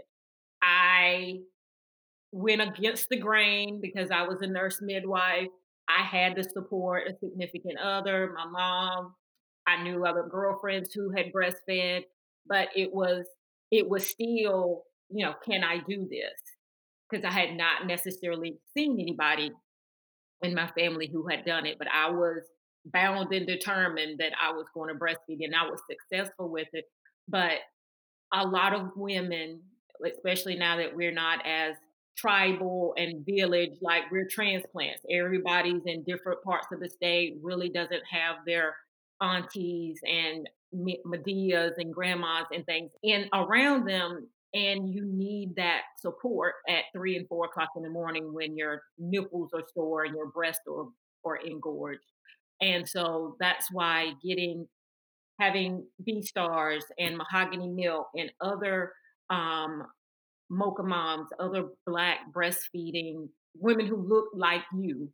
I 0.61 1.39
went 2.31 2.61
against 2.61 3.09
the 3.09 3.17
grain 3.17 3.81
because 3.81 4.09
I 4.11 4.23
was 4.23 4.41
a 4.41 4.47
nurse 4.47 4.81
midwife. 4.81 5.49
I 5.89 6.03
had 6.03 6.35
to 6.37 6.43
support 6.43 7.07
a 7.07 7.17
significant 7.19 7.77
other, 7.79 8.33
my 8.35 8.45
mom. 8.45 9.15
I 9.67 9.83
knew 9.83 10.05
other 10.05 10.23
girlfriends 10.23 10.93
who 10.93 11.11
had 11.11 11.31
breastfed, 11.33 12.05
but 12.47 12.69
it 12.75 12.93
was 12.93 13.25
it 13.71 13.87
was 13.87 14.07
still, 14.07 14.83
you 15.09 15.25
know, 15.25 15.33
can 15.45 15.63
I 15.63 15.77
do 15.87 16.07
this? 16.09 16.39
Because 17.11 17.25
I 17.25 17.31
had 17.31 17.57
not 17.57 17.87
necessarily 17.87 18.57
seen 18.73 18.99
anybody 18.99 19.51
in 20.41 20.55
my 20.55 20.69
family 20.77 21.09
who 21.11 21.27
had 21.27 21.45
done 21.45 21.65
it, 21.65 21.77
but 21.77 21.87
I 21.93 22.09
was 22.09 22.43
bound 22.85 23.31
and 23.33 23.45
determined 23.45 24.19
that 24.19 24.31
I 24.41 24.51
was 24.53 24.65
going 24.73 24.93
to 24.93 24.99
breastfeed 24.99 25.43
and 25.43 25.55
I 25.55 25.69
was 25.69 25.81
successful 25.89 26.49
with 26.49 26.67
it. 26.73 26.85
But 27.27 27.59
a 28.33 28.47
lot 28.47 28.73
of 28.73 28.91
women, 28.95 29.61
especially 30.05 30.55
now 30.55 30.77
that 30.77 30.95
we're 30.95 31.11
not 31.11 31.45
as 31.45 31.75
tribal 32.17 32.93
and 32.97 33.25
village 33.25 33.77
like 33.81 34.03
we're 34.11 34.27
transplants. 34.27 35.01
Everybody's 35.09 35.81
in 35.85 36.03
different 36.03 36.41
parts 36.43 36.67
of 36.71 36.79
the 36.79 36.89
state, 36.89 37.37
really 37.41 37.69
doesn't 37.69 38.03
have 38.09 38.37
their 38.45 38.75
aunties 39.21 39.99
and 40.03 40.49
Madeas 40.73 41.73
and 41.77 41.93
grandmas 41.93 42.45
and 42.53 42.65
things 42.65 42.91
in 43.03 43.27
around 43.33 43.87
them. 43.87 44.27
And 44.53 44.93
you 44.93 45.05
need 45.05 45.55
that 45.55 45.81
support 45.99 46.55
at 46.67 46.83
three 46.93 47.15
and 47.15 47.27
four 47.27 47.45
o'clock 47.45 47.69
in 47.77 47.83
the 47.83 47.89
morning 47.89 48.33
when 48.33 48.57
your 48.57 48.83
nipples 48.97 49.51
are 49.53 49.63
sore 49.73 50.03
and 50.03 50.15
your 50.15 50.27
breasts 50.27 50.63
are, 50.67 50.87
are 51.23 51.37
engorged. 51.37 52.01
And 52.61 52.87
so 52.87 53.37
that's 53.39 53.71
why 53.71 54.11
getting 54.23 54.67
having 55.39 55.83
B 56.05 56.21
stars 56.21 56.85
and 56.99 57.17
mahogany 57.17 57.67
milk 57.67 58.07
and 58.15 58.31
other 58.41 58.93
um, 59.29 59.87
mocha 60.49 60.83
moms, 60.83 61.29
other 61.39 61.69
black 61.87 62.19
breastfeeding 62.31 63.27
women 63.55 63.87
who 63.87 63.97
look 63.97 64.27
like 64.35 64.61
you 64.73 65.09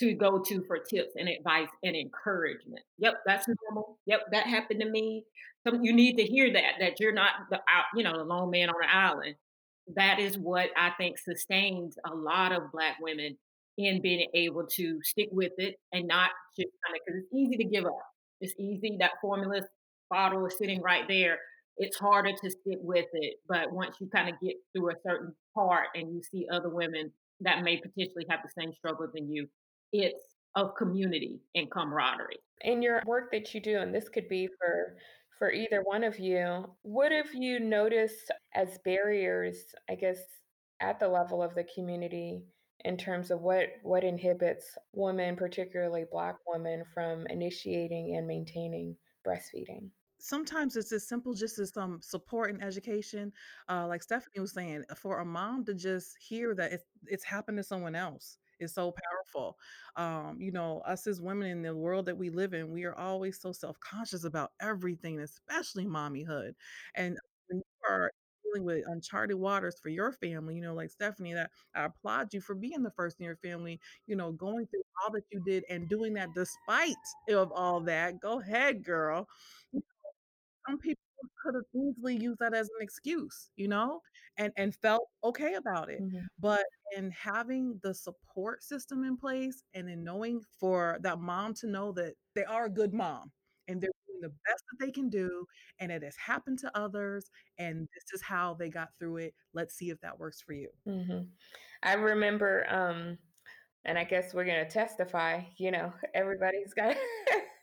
to 0.00 0.14
go 0.14 0.38
to 0.38 0.62
for 0.66 0.78
tips 0.78 1.14
and 1.16 1.28
advice 1.28 1.68
and 1.82 1.96
encouragement. 1.96 2.82
Yep, 2.98 3.14
that's 3.26 3.46
mm. 3.48 3.54
normal. 3.64 3.98
Yep, 4.06 4.20
that 4.32 4.46
happened 4.46 4.80
to 4.80 4.88
me. 4.88 5.24
So 5.66 5.78
you 5.82 5.92
need 5.92 6.16
to 6.16 6.24
hear 6.24 6.52
that 6.52 6.74
that 6.80 7.00
you're 7.00 7.12
not 7.12 7.32
the 7.50 7.56
out, 7.56 7.84
you 7.94 8.04
know, 8.04 8.16
the 8.16 8.24
lone 8.24 8.50
man 8.50 8.68
on 8.68 8.76
the 8.80 8.94
island. 8.94 9.34
That 9.96 10.18
is 10.18 10.36
what 10.36 10.68
I 10.76 10.90
think 10.98 11.18
sustains 11.18 11.96
a 12.06 12.14
lot 12.14 12.52
of 12.52 12.70
black 12.72 12.96
women 13.00 13.36
in 13.78 14.02
being 14.02 14.28
able 14.34 14.66
to 14.66 14.98
stick 15.02 15.28
with 15.30 15.52
it 15.56 15.76
and 15.92 16.06
not 16.06 16.30
just 16.58 16.68
kind 16.84 16.96
of 16.96 17.00
because 17.06 17.22
it's 17.22 17.34
easy 17.34 17.56
to 17.56 17.64
give 17.64 17.86
up. 17.86 18.02
It's 18.40 18.54
easy 18.58 18.96
that 19.00 19.12
formula 19.20 19.62
bottle 20.10 20.44
is 20.46 20.58
sitting 20.58 20.82
right 20.82 21.04
there. 21.08 21.38
It's 21.76 21.96
harder 21.96 22.32
to 22.32 22.50
stick 22.50 22.78
with 22.80 23.06
it, 23.12 23.36
but 23.48 23.72
once 23.72 23.96
you 24.00 24.08
kind 24.08 24.28
of 24.28 24.34
get 24.42 24.56
through 24.72 24.90
a 24.90 24.94
certain 25.06 25.32
part 25.54 25.86
and 25.94 26.12
you 26.12 26.20
see 26.28 26.46
other 26.52 26.68
women 26.68 27.12
that 27.40 27.62
may 27.62 27.76
potentially 27.76 28.26
have 28.28 28.40
the 28.42 28.50
same 28.60 28.72
struggles 28.74 29.10
than 29.14 29.30
you, 29.30 29.46
it's 29.92 30.34
of 30.54 30.74
community 30.74 31.40
and 31.54 31.70
camaraderie. 31.70 32.38
In 32.62 32.82
your 32.82 33.02
work 33.06 33.30
that 33.32 33.54
you 33.54 33.60
do, 33.60 33.78
and 33.78 33.94
this 33.94 34.08
could 34.08 34.28
be 34.28 34.48
for 34.58 34.96
for 35.38 35.52
either 35.52 35.82
one 35.82 36.02
of 36.02 36.18
you, 36.18 36.68
what 36.82 37.12
have 37.12 37.32
you 37.32 37.60
noticed 37.60 38.32
as 38.56 38.78
barriers, 38.84 39.56
I 39.88 39.94
guess, 39.94 40.18
at 40.80 40.98
the 40.98 41.06
level 41.06 41.40
of 41.40 41.54
the 41.54 41.64
community 41.72 42.42
in 42.84 42.96
terms 42.96 43.30
of 43.30 43.40
what 43.40 43.68
what 43.82 44.02
inhibits 44.02 44.76
women, 44.92 45.36
particularly 45.36 46.06
black 46.10 46.36
women, 46.46 46.82
from 46.92 47.26
initiating 47.28 48.16
and 48.16 48.26
maintaining 48.26 48.96
breastfeeding? 49.26 49.90
sometimes 50.20 50.76
it's 50.76 50.90
as 50.90 51.06
simple 51.06 51.32
just 51.32 51.60
as 51.60 51.72
some 51.72 52.00
support 52.02 52.50
and 52.50 52.62
education. 52.62 53.32
Uh, 53.68 53.86
like 53.86 54.02
Stephanie 54.02 54.40
was 54.40 54.52
saying, 54.52 54.84
for 54.96 55.20
a 55.20 55.24
mom 55.24 55.64
to 55.64 55.74
just 55.74 56.16
hear 56.18 56.54
that 56.56 56.72
it's, 56.72 56.84
it's 57.06 57.24
happened 57.24 57.56
to 57.56 57.62
someone 57.62 57.94
else 57.94 58.38
is 58.60 58.74
so 58.74 58.92
powerful. 58.92 59.56
Um, 59.96 60.38
you 60.40 60.52
know, 60.52 60.80
us 60.86 61.06
as 61.06 61.20
women 61.20 61.48
in 61.48 61.62
the 61.62 61.74
world 61.74 62.06
that 62.06 62.16
we 62.18 62.30
live 62.30 62.54
in, 62.54 62.70
we 62.70 62.84
are 62.84 62.94
always 62.96 63.40
so 63.40 63.52
self 63.52 63.78
conscious 63.80 64.24
about 64.24 64.52
everything, 64.60 65.20
especially 65.20 65.86
mommyhood. 65.86 66.54
And 66.94 67.16
when 67.48 67.58
you 67.58 67.64
are 67.88 68.10
dealing 68.44 68.64
with 68.64 68.84
uncharted 68.88 69.36
waters 69.36 69.78
for 69.82 69.88
your 69.90 70.12
family, 70.12 70.54
you 70.56 70.62
know, 70.62 70.74
like 70.74 70.90
Stephanie, 70.90 71.34
that 71.34 71.50
I 71.74 71.84
applaud 71.84 72.32
you 72.32 72.40
for 72.40 72.54
being 72.54 72.82
the 72.82 72.90
first 72.92 73.18
in 73.20 73.26
your 73.26 73.36
family, 73.36 73.80
you 74.06 74.16
know, 74.16 74.32
going 74.32 74.66
through 74.66 74.82
all 75.04 75.12
that 75.12 75.24
you 75.30 75.42
did 75.44 75.64
and 75.68 75.88
doing 75.88 76.14
that 76.14 76.34
despite 76.34 76.96
of 77.30 77.52
all 77.52 77.80
that. 77.82 78.20
Go 78.20 78.40
ahead, 78.40 78.84
girl 78.84 79.28
some 80.68 80.78
people 80.78 81.02
could 81.42 81.54
have 81.54 81.64
easily 81.74 82.16
used 82.16 82.38
that 82.40 82.54
as 82.54 82.66
an 82.68 82.82
excuse, 82.82 83.50
you 83.56 83.68
know, 83.68 84.00
and 84.38 84.52
and 84.56 84.74
felt 84.76 85.08
okay 85.24 85.54
about 85.54 85.90
it. 85.90 86.02
Mhm. 86.02 86.28
But 86.38 86.64
in 86.96 87.10
having 87.10 87.78
the 87.82 87.94
support 87.94 88.62
system 88.62 89.04
in 89.04 89.16
place 89.16 89.62
and 89.74 89.88
in 89.90 90.04
knowing 90.04 90.42
for 90.58 90.98
that 91.02 91.18
mom 91.20 91.54
to 91.54 91.66
know 91.66 91.92
that 91.92 92.14
they 92.34 92.44
are 92.44 92.66
a 92.66 92.70
good 92.70 92.94
mom 92.94 93.32
and 93.68 93.80
they're 93.80 93.90
doing 94.06 94.20
the 94.22 94.30
best 94.46 94.64
that 94.70 94.84
they 94.86 94.90
can 94.92 95.10
do 95.10 95.46
and 95.80 95.92
it 95.92 96.02
has 96.02 96.16
happened 96.16 96.58
to 96.60 96.76
others 96.78 97.30
and 97.58 97.80
this 97.94 98.04
is 98.14 98.22
how 98.22 98.54
they 98.54 98.70
got 98.70 98.90
through 98.98 99.18
it. 99.18 99.34
Let's 99.52 99.74
see 99.74 99.90
if 99.90 100.00
that 100.00 100.18
works 100.18 100.40
for 100.40 100.52
you. 100.54 100.70
Mhm. 100.86 101.28
I 101.82 101.94
remember, 101.94 102.66
um, 102.72 103.18
and 103.84 103.98
I 103.98 104.04
guess 104.04 104.34
we're 104.34 104.44
gonna 104.44 104.68
testify, 104.70 105.42
you 105.56 105.70
know, 105.70 105.92
everybody's 106.14 106.74
got 106.74 106.96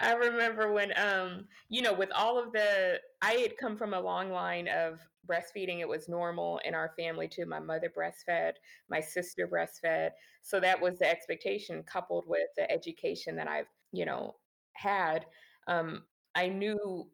I 0.00 0.12
remember 0.14 0.72
when, 0.72 0.92
um, 0.98 1.46
you 1.68 1.82
know, 1.82 1.92
with 1.92 2.10
all 2.12 2.38
of 2.42 2.52
the, 2.52 3.00
I 3.22 3.32
had 3.32 3.56
come 3.56 3.76
from 3.76 3.94
a 3.94 4.00
long 4.00 4.30
line 4.30 4.68
of 4.68 5.00
breastfeeding. 5.28 5.80
It 5.80 5.88
was 5.88 6.08
normal 6.08 6.60
in 6.64 6.74
our 6.74 6.92
family 6.98 7.28
too. 7.28 7.46
My 7.46 7.58
mother 7.60 7.90
breastfed, 7.96 8.54
my 8.88 9.00
sister 9.00 9.46
breastfed. 9.48 10.10
So 10.42 10.60
that 10.60 10.80
was 10.80 10.98
the 10.98 11.10
expectation 11.10 11.82
coupled 11.82 12.24
with 12.28 12.48
the 12.56 12.70
education 12.70 13.36
that 13.36 13.48
I've, 13.48 13.66
you 13.92 14.04
know, 14.04 14.36
had. 14.74 15.26
Um, 15.66 16.04
I 16.34 16.48
knew 16.48 17.08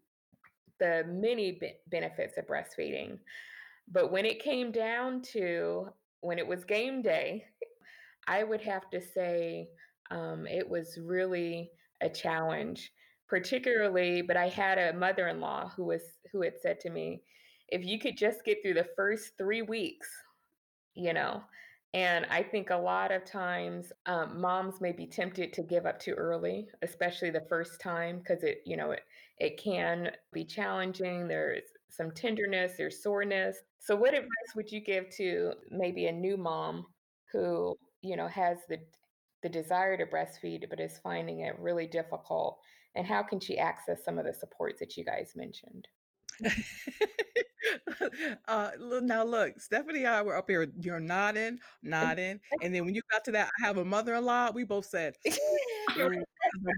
the 0.79 1.05
many 1.09 1.53
be- 1.53 1.77
benefits 1.91 2.37
of 2.39 2.47
breastfeeding. 2.47 3.19
But 3.89 4.13
when 4.13 4.27
it 4.27 4.43
came 4.43 4.73
down 4.73 5.23
to 5.33 5.89
when 6.21 6.39
it 6.39 6.47
was 6.47 6.65
game 6.65 7.03
day, 7.03 7.47
I 8.27 8.45
would 8.45 8.61
have 8.63 8.89
to 8.91 9.01
say 9.01 9.71
um, 10.11 10.47
it 10.47 10.69
was 10.69 10.99
really 11.03 11.73
a 12.03 12.09
challenge, 12.11 12.93
particularly. 13.29 14.23
But 14.23 14.37
I 14.37 14.49
had 14.49 14.79
a 14.79 14.97
mother-in-law 14.97 15.71
who 15.77 15.85
was 15.85 16.03
who 16.33 16.43
had 16.43 16.59
said 16.61 16.81
to 16.81 16.91
me, 16.91 17.23
"If 17.69 17.85
you 17.85 17.99
could 17.99 18.17
just 18.17 18.45
get 18.45 18.63
through 18.63 18.75
the 18.75 18.91
first 18.97 19.37
three 19.39 19.63
weeks, 19.63 20.09
you 20.95 21.13
know." 21.13 21.43
And 21.95 22.25
I 22.31 22.43
think 22.43 22.71
a 22.71 22.77
lot 22.77 23.13
of 23.13 23.25
times 23.25 23.93
um, 24.07 24.41
moms 24.41 24.81
may 24.81 24.93
be 24.93 25.07
tempted 25.07 25.53
to 25.53 25.63
give 25.63 25.85
up 25.85 26.01
too 26.01 26.15
early, 26.15 26.69
especially 26.81 27.29
the 27.31 27.45
first 27.51 27.81
time, 27.83 28.19
because 28.19 28.43
it, 28.45 28.63
you 28.65 28.77
know, 28.79 28.93
it 28.93 29.03
it 29.39 29.59
can 29.59 30.13
be 30.33 30.45
challenging. 30.45 31.29
There's 31.29 31.65
some 31.89 32.11
tenderness, 32.13 32.73
there's 32.79 33.03
soreness. 33.03 33.59
So, 33.79 33.95
what 33.97 34.15
advice 34.15 34.55
would 34.57 34.71
you 34.71 34.81
give 34.81 35.11
to 35.17 35.53
maybe 35.71 36.07
a 36.07 36.13
new 36.13 36.37
mom 36.37 36.87
who, 37.31 37.77
you 38.03 38.17
know, 38.17 38.29
has 38.29 38.59
the 38.69 38.79
the 39.43 39.49
desire 39.49 39.97
to 39.97 40.07
breastfeed 40.07 40.69
but 40.69 40.81
is 40.81 40.99
finding 41.03 41.41
it 41.41 41.59
really 41.59 41.87
difficult? 41.87 42.61
And 42.95 43.07
how 43.07 43.23
can 43.23 43.41
she 43.41 43.59
access 43.59 44.05
some 44.05 44.19
of 44.19 44.27
the 44.27 44.35
supports 44.35 44.81
that 44.81 44.97
you 44.97 45.05
guys 45.05 45.33
mentioned? 45.35 45.89
uh, 48.49 48.71
now 49.03 49.25
look, 49.25 49.61
Stephanie 49.61 50.01
and 50.01 50.09
I 50.09 50.23
were 50.23 50.37
up 50.37 50.49
here. 50.49 50.67
You're 50.81 51.01
nodding, 51.01 51.59
nodding, 51.83 52.41
and 52.63 52.75
then 52.75 52.85
when 52.85 52.95
you 52.95 53.03
got 53.11 53.25
to 53.25 53.33
that, 53.33 53.51
I 53.61 53.67
have 53.67 53.79
a 53.79 53.85
mother-in-law. 53.85 54.53
We 54.53 54.65
both 54.65 54.87
said, 54.87 55.15
"The 55.25 56.25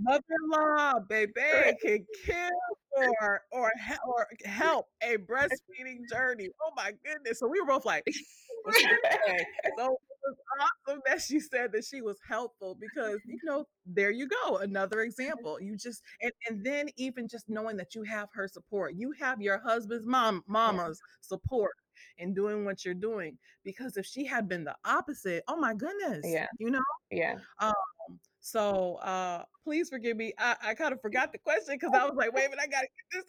mother-in-law, 0.02 1.00
baby, 1.08 1.32
can 1.82 2.06
kill 2.24 2.50
or 3.20 3.42
or 3.50 3.72
or 4.06 4.26
help 4.44 4.88
a 5.02 5.16
breastfeeding 5.16 6.08
journey." 6.12 6.48
Oh 6.62 6.72
my 6.76 6.92
goodness! 7.04 7.38
So 7.38 7.48
we 7.48 7.60
were 7.60 7.66
both 7.66 7.84
like, 7.84 8.04
okay. 8.68 9.46
So 9.78 9.98
was 10.26 10.36
awesome 10.88 11.00
that 11.06 11.20
she 11.20 11.40
said 11.40 11.72
that 11.72 11.84
she 11.84 12.00
was 12.02 12.18
helpful 12.28 12.76
because 12.80 13.20
you 13.26 13.38
know 13.44 13.66
there 13.86 14.10
you 14.10 14.28
go 14.28 14.58
another 14.58 15.00
example. 15.02 15.58
You 15.60 15.76
just 15.76 16.02
and, 16.22 16.32
and 16.48 16.64
then 16.64 16.88
even 16.96 17.28
just 17.28 17.48
knowing 17.48 17.76
that 17.78 17.94
you 17.94 18.02
have 18.04 18.28
her 18.34 18.48
support 18.48 18.94
you 18.94 19.12
have 19.20 19.40
your 19.40 19.58
husband's 19.58 20.06
mom 20.06 20.42
mama's 20.46 21.00
support 21.20 21.72
in 22.18 22.34
doing 22.34 22.64
what 22.64 22.84
you're 22.84 22.94
doing 22.94 23.38
because 23.64 23.96
if 23.96 24.06
she 24.06 24.24
had 24.24 24.48
been 24.48 24.64
the 24.64 24.74
opposite 24.84 25.44
oh 25.48 25.56
my 25.56 25.74
goodness 25.74 26.22
Yeah. 26.24 26.46
you 26.58 26.70
know? 26.70 26.80
Yeah. 27.10 27.36
um 27.60 27.72
so 28.40 28.96
uh 28.96 29.42
please 29.64 29.88
forgive 29.88 30.16
me 30.16 30.32
i, 30.38 30.56
I 30.62 30.74
kind 30.74 30.92
of 30.92 31.00
forgot 31.02 31.32
the 31.32 31.38
question 31.38 31.76
because 31.76 31.92
i 31.94 32.04
was 32.04 32.14
like 32.16 32.32
wait 32.34 32.46
a 32.46 32.50
minute 32.50 32.62
i 32.62 32.66
gotta 32.66 32.86
get 32.86 33.06
this 33.12 33.24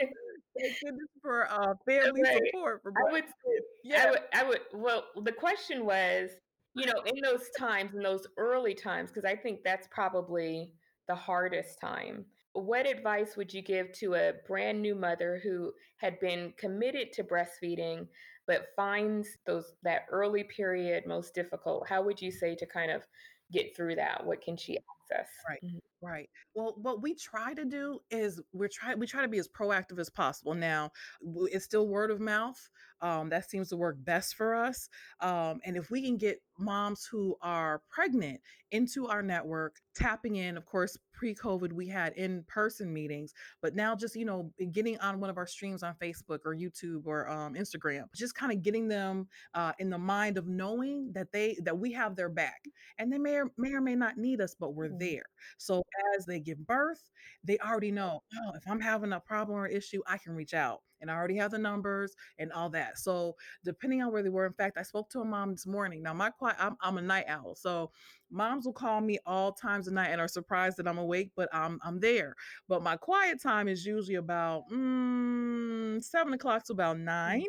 out 0.00 0.08
Thank 0.60 0.80
goodness 0.80 1.08
for 1.22 1.50
uh, 1.50 1.74
family 1.86 2.22
Right. 2.22 2.42
support 2.52 2.82
for 2.82 2.90
I 2.90 3.12
would 3.12 3.24
breastfeeding. 3.24 3.62
I 3.96 4.06
Yeah, 4.06 4.10
would 4.10 4.20
I 4.34 4.42
would 4.44 4.60
well, 4.74 5.04
the 5.22 5.32
question 5.32 5.84
was, 5.84 6.30
you 6.74 6.86
know, 6.86 7.02
in 7.06 7.20
those 7.22 7.48
times, 7.58 7.94
in 7.94 8.02
those 8.02 8.26
early 8.36 8.74
times, 8.74 9.10
because 9.10 9.24
I 9.24 9.36
think 9.36 9.62
that's 9.64 9.88
probably 9.90 10.74
the 11.06 11.14
hardest 11.14 11.80
time. 11.80 12.26
What 12.52 12.86
advice 12.86 13.36
would 13.36 13.52
you 13.54 13.62
give 13.62 13.92
to 13.92 14.14
a 14.14 14.32
brand 14.46 14.82
new 14.82 14.94
mother 14.94 15.40
who 15.42 15.72
had 15.98 16.18
been 16.20 16.52
committed 16.56 17.12
to 17.14 17.24
breastfeeding 17.24 18.08
but 18.46 18.68
finds 18.76 19.28
those 19.46 19.74
that 19.82 20.02
early 20.10 20.44
period 20.44 21.06
most 21.06 21.34
difficult? 21.34 21.88
How 21.88 22.02
would 22.02 22.20
you 22.20 22.30
say 22.32 22.54
to 22.56 22.66
kind 22.66 22.90
of 22.90 23.02
get 23.52 23.76
through 23.76 23.96
that? 23.96 24.24
What 24.24 24.40
can 24.40 24.56
she 24.56 24.78
access? 24.78 25.30
right. 25.48 25.60
Mhm. 25.64 25.80
Right. 26.00 26.30
Well, 26.54 26.74
what 26.76 27.02
we 27.02 27.14
try 27.14 27.54
to 27.54 27.64
do 27.64 28.00
is 28.10 28.40
we're 28.52 28.68
try 28.68 28.94
we 28.94 29.06
try 29.06 29.22
to 29.22 29.28
be 29.28 29.38
as 29.38 29.48
proactive 29.48 29.98
as 29.98 30.08
possible. 30.10 30.54
Now, 30.54 30.92
it's 31.22 31.64
still 31.64 31.88
word 31.88 32.10
of 32.10 32.20
mouth, 32.20 32.70
um, 33.00 33.28
that 33.30 33.48
seems 33.50 33.68
to 33.70 33.76
work 33.76 33.96
best 34.00 34.34
for 34.34 34.54
us, 34.54 34.88
um, 35.20 35.60
and 35.64 35.76
if 35.76 35.90
we 35.90 36.02
can 36.02 36.16
get 36.16 36.42
moms 36.58 37.06
who 37.06 37.36
are 37.40 37.82
pregnant 37.88 38.40
into 38.70 39.06
our 39.06 39.22
network, 39.22 39.76
tapping 39.94 40.36
in, 40.36 40.56
of 40.56 40.66
course, 40.66 40.96
pre-COVID, 41.12 41.72
we 41.72 41.86
had 41.88 42.12
in-person 42.14 42.92
meetings, 42.92 43.32
but 43.60 43.74
now 43.74 43.94
just, 43.94 44.16
you 44.16 44.24
know, 44.24 44.52
getting 44.72 44.98
on 45.00 45.20
one 45.20 45.30
of 45.30 45.36
our 45.36 45.46
streams 45.46 45.82
on 45.82 45.94
Facebook 45.96 46.40
or 46.44 46.54
YouTube 46.54 47.02
or, 47.06 47.28
um, 47.28 47.54
Instagram, 47.54 48.06
just 48.14 48.36
kinda 48.36 48.56
getting 48.56 48.88
them, 48.88 49.28
uh, 49.54 49.72
in 49.78 49.90
the 49.90 49.98
mind 49.98 50.36
of 50.38 50.46
knowing 50.48 51.12
that 51.12 51.32
they 51.32 51.54
that 51.62 51.78
we 51.78 51.92
have 51.92 52.16
their 52.16 52.28
back, 52.28 52.64
and 52.98 53.12
they 53.12 53.18
may 53.18 53.36
or 53.36 53.50
may 53.56 53.72
or 53.72 53.80
may 53.80 53.94
not 53.94 54.16
need 54.18 54.40
us, 54.40 54.54
but 54.54 54.70
we're 54.74 54.88
Mhm. 54.88 54.98
there. 54.98 55.26
So 55.58 55.82
as 56.16 56.26
they 56.26 56.40
give 56.40 56.66
birth, 56.66 57.10
they 57.44 57.58
already 57.58 57.90
know, 57.92 58.20
"Oh, 58.34 58.52
if 58.54 58.66
I'm 58.68 58.80
having 58.80 59.12
a 59.12 59.20
problem 59.20 59.56
or 59.58 59.66
issue, 59.66 60.02
I 60.06 60.18
can 60.18 60.34
reach 60.34 60.54
out." 60.54 60.82
And 61.00 61.10
I 61.10 61.14
already 61.14 61.36
have 61.36 61.50
the 61.50 61.58
numbers 61.58 62.14
and 62.38 62.52
all 62.52 62.70
that. 62.70 62.98
So, 62.98 63.36
depending 63.64 64.02
on 64.02 64.12
where 64.12 64.22
they 64.22 64.28
were 64.28 64.46
in 64.46 64.52
fact, 64.52 64.78
I 64.78 64.82
spoke 64.82 65.10
to 65.10 65.20
a 65.20 65.24
mom 65.24 65.52
this 65.52 65.66
morning. 65.66 66.02
Now 66.02 66.14
my 66.14 66.30
qui 66.30 66.50
I'm 66.58 66.76
I'm 66.80 66.98
a 66.98 67.02
night 67.02 67.26
owl, 67.28 67.54
so 67.54 67.90
moms 68.30 68.66
will 68.66 68.72
call 68.72 69.00
me 69.00 69.18
all 69.26 69.52
times 69.52 69.88
of 69.88 69.94
night 69.94 70.08
and 70.10 70.20
are 70.20 70.28
surprised 70.28 70.76
that 70.78 70.88
I'm 70.88 70.98
awake, 70.98 71.32
but 71.36 71.48
I'm 71.52 71.78
I'm 71.82 72.00
there. 72.00 72.34
But 72.68 72.82
my 72.82 72.96
quiet 72.96 73.40
time 73.40 73.68
is 73.68 73.84
usually 73.86 74.16
about, 74.16 74.68
mm, 74.70 76.02
7:00 76.02 76.64
to 76.64 76.72
about 76.72 76.98
Mm. 77.26 77.40
9, 77.40 77.46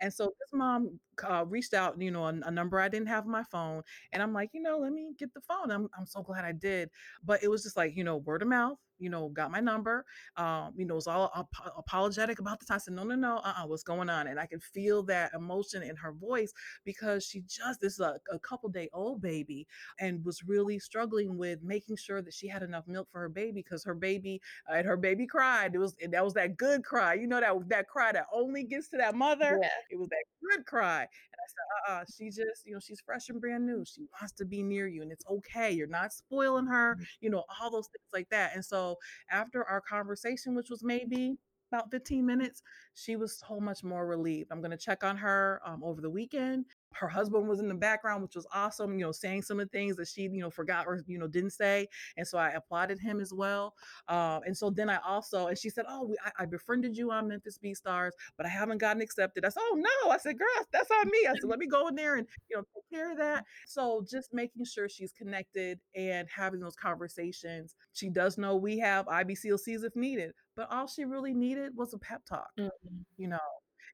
and 0.00 0.12
so 0.12 0.26
this 0.40 0.52
mom 0.52 1.00
ca 1.16 1.42
reached 1.46 1.74
out, 1.74 2.00
you 2.00 2.10
know, 2.10 2.24
a 2.26 2.34
a 2.44 2.50
number 2.50 2.80
I 2.80 2.88
didn't 2.88 3.08
have 3.08 3.24
on 3.24 3.30
my 3.32 3.44
phone, 3.44 3.82
and 4.12 4.22
I'm 4.22 4.32
like, 4.32 4.50
"You 4.54 4.60
know, 4.62 4.78
let 4.78 4.92
me 4.92 5.14
get 5.18 5.32
the 5.34 5.40
phone." 5.40 5.70
I'm 5.70 5.88
I'm 5.96 6.06
so 6.06 6.22
glad 6.22 6.44
I 6.44 6.52
did. 6.52 6.90
But 7.22 7.42
it 7.42 7.48
was 7.48 7.62
just 7.62 7.76
like, 7.76 7.96
you 7.96 8.04
know, 8.04 8.16
word 8.16 8.42
of 8.42 8.48
mouth, 8.48 8.78
you 8.98 9.10
know, 9.10 9.28
got 9.28 9.50
my 9.50 9.60
number, 9.60 10.04
um, 10.36 10.74
you 10.78 10.84
know, 10.86 10.94
was 10.96 11.06
all 11.06 11.30
apo 11.34 11.70
apologetic 11.76 12.38
about 12.38 12.60
the 12.60 12.66
time. 12.66 12.76
I 12.76 12.78
said, 12.78 12.94
"No, 12.94 13.04
no, 13.04 13.14
no, 13.16 13.36
uh-uh, 13.38 13.66
what's 13.66 13.82
going 13.82 14.08
on?" 14.10 14.26
And 14.26 14.38
I 14.40 14.46
could 14.46 14.62
feel 14.62 15.02
that 15.04 15.32
emotion 15.34 15.82
in 15.82 15.96
her 15.96 16.12
voice 16.12 16.52
because 16.84 17.24
she 17.24 17.42
just 17.42 17.80
this 17.80 17.94
is 17.94 18.00
a 18.00 18.20
a 18.30 18.38
couple-day-old 18.38 19.20
baby 19.20 19.66
and 19.98 20.19
was 20.24 20.42
really 20.46 20.78
struggling 20.78 21.36
with 21.38 21.62
making 21.62 21.96
sure 21.96 22.22
that 22.22 22.34
she 22.34 22.48
had 22.48 22.62
enough 22.62 22.86
milk 22.86 23.08
for 23.10 23.20
her 23.20 23.28
baby 23.28 23.62
because 23.62 23.84
her 23.84 23.94
baby 23.94 24.40
uh, 24.70 24.74
and 24.74 24.86
her 24.86 24.96
baby 24.96 25.26
cried. 25.26 25.74
It 25.74 25.78
was 25.78 25.94
and 26.02 26.12
that 26.14 26.24
was 26.24 26.34
that 26.34 26.56
good 26.56 26.84
cry, 26.84 27.14
you 27.14 27.26
know, 27.26 27.40
that 27.40 27.54
that 27.68 27.88
cry 27.88 28.12
that 28.12 28.26
only 28.32 28.64
gets 28.64 28.88
to 28.90 28.96
that 28.98 29.14
mother? 29.14 29.58
Yeah. 29.62 29.68
It 29.90 29.98
was 29.98 30.08
that 30.10 30.24
good 30.48 30.66
cry. 30.66 31.00
And 31.02 31.08
I 31.08 31.46
said, 31.48 31.92
"Uh-uh, 31.94 32.04
she 32.16 32.26
just, 32.30 32.66
you 32.66 32.74
know, 32.74 32.80
she's 32.80 33.00
fresh 33.00 33.28
and 33.28 33.40
brand 33.40 33.66
new. 33.66 33.84
She 33.84 34.02
wants 34.20 34.32
to 34.34 34.44
be 34.44 34.62
near 34.62 34.86
you, 34.86 35.02
and 35.02 35.12
it's 35.12 35.24
okay. 35.30 35.70
You're 35.72 35.86
not 35.86 36.12
spoiling 36.12 36.66
her," 36.66 36.96
Mm. 37.00 37.04
you 37.20 37.30
know, 37.30 37.44
all 37.60 37.70
those 37.70 37.88
things 37.88 38.08
like 38.12 38.28
that. 38.30 38.54
And 38.54 38.64
so, 38.64 38.96
after 39.30 39.64
our 39.64 39.80
conversation, 39.80 40.54
which 40.54 40.70
was 40.70 40.82
maybe 40.82 41.38
about 41.72 41.90
15 41.90 42.26
minutes, 42.26 42.62
she 42.94 43.16
was 43.16 43.38
so 43.38 43.60
much 43.60 43.84
more 43.84 44.06
relieved. 44.06 44.50
I'm 44.50 44.60
gonna 44.60 44.76
check 44.76 45.04
on 45.04 45.16
her, 45.18 45.60
um, 45.64 45.82
over 45.84 46.00
the 46.00 46.10
weekend. 46.10 46.66
Her 46.94 47.08
husband 47.08 47.48
was 47.48 47.60
in 47.60 47.68
the 47.68 47.74
background, 47.74 48.22
which 48.22 48.34
was 48.34 48.46
awesome, 48.52 48.98
you 48.98 49.04
know, 49.04 49.12
saying 49.12 49.42
some 49.42 49.60
of 49.60 49.66
the 49.70 49.70
things 49.78 49.96
that 49.96 50.08
she, 50.08 50.22
you 50.22 50.40
know, 50.40 50.50
forgot 50.50 50.86
or, 50.86 51.00
you 51.06 51.18
know, 51.18 51.28
didn't 51.28 51.50
say, 51.50 51.88
and 52.16 52.26
so 52.26 52.36
I 52.38 52.50
applauded 52.50 52.98
him 52.98 53.20
as 53.20 53.32
well. 53.32 53.74
Uh, 54.08 54.40
and 54.44 54.56
so 54.56 54.70
then 54.70 54.90
I 54.90 54.98
also 54.98 55.46
and 55.46 55.56
she 55.58 55.70
said, 55.70 55.84
"Oh, 55.88 56.04
we 56.04 56.16
I 56.24 56.42
I 56.42 56.46
befriended 56.46 56.96
you 56.96 57.10
on 57.12 57.28
Memphis 57.28 57.58
B 57.58 57.70
BSTARS, 57.72 58.12
but 58.36 58.44
I 58.46 58.48
haven't 58.48 58.78
gotten 58.78 59.00
accepted." 59.02 59.44
I 59.44 59.48
said, 59.50 59.60
"Oh, 59.62 59.76
no." 60.04 60.10
I 60.10 60.18
said, 60.18 60.38
"Girl, 60.38 60.48
that's 60.72 60.90
on 60.90 61.08
me." 61.10 61.26
I 61.28 61.34
said, 61.34 61.48
"Let 61.48 61.58
me 61.60 61.66
go 61.66 61.86
in 61.88 61.94
there 61.94 62.16
and, 62.16 62.26
you 62.48 62.56
know, 62.56 62.64
take 62.74 62.88
care 62.90 63.12
of 63.12 63.18
that." 63.18 63.44
So, 63.66 64.04
just 64.08 64.32
making 64.34 64.64
sure 64.64 64.88
she's 64.88 65.12
connected 65.12 65.80
and 65.94 66.28
having 66.28 66.60
those 66.60 66.76
conversations. 66.76 67.74
She 67.92 68.10
does 68.10 68.36
know 68.38 68.56
we 68.56 68.78
have 68.78 69.06
IBCLCs 69.06 69.84
if 69.84 69.94
needed, 69.96 70.34
but 70.56 70.70
all 70.70 70.86
she 70.86 71.04
really 71.04 71.34
needed 71.34 71.76
was 71.76 71.92
a 71.94 71.98
pep 71.98 72.24
talk, 72.24 72.50
Mhm. 72.56 73.04
you 73.16 73.28
know, 73.28 73.38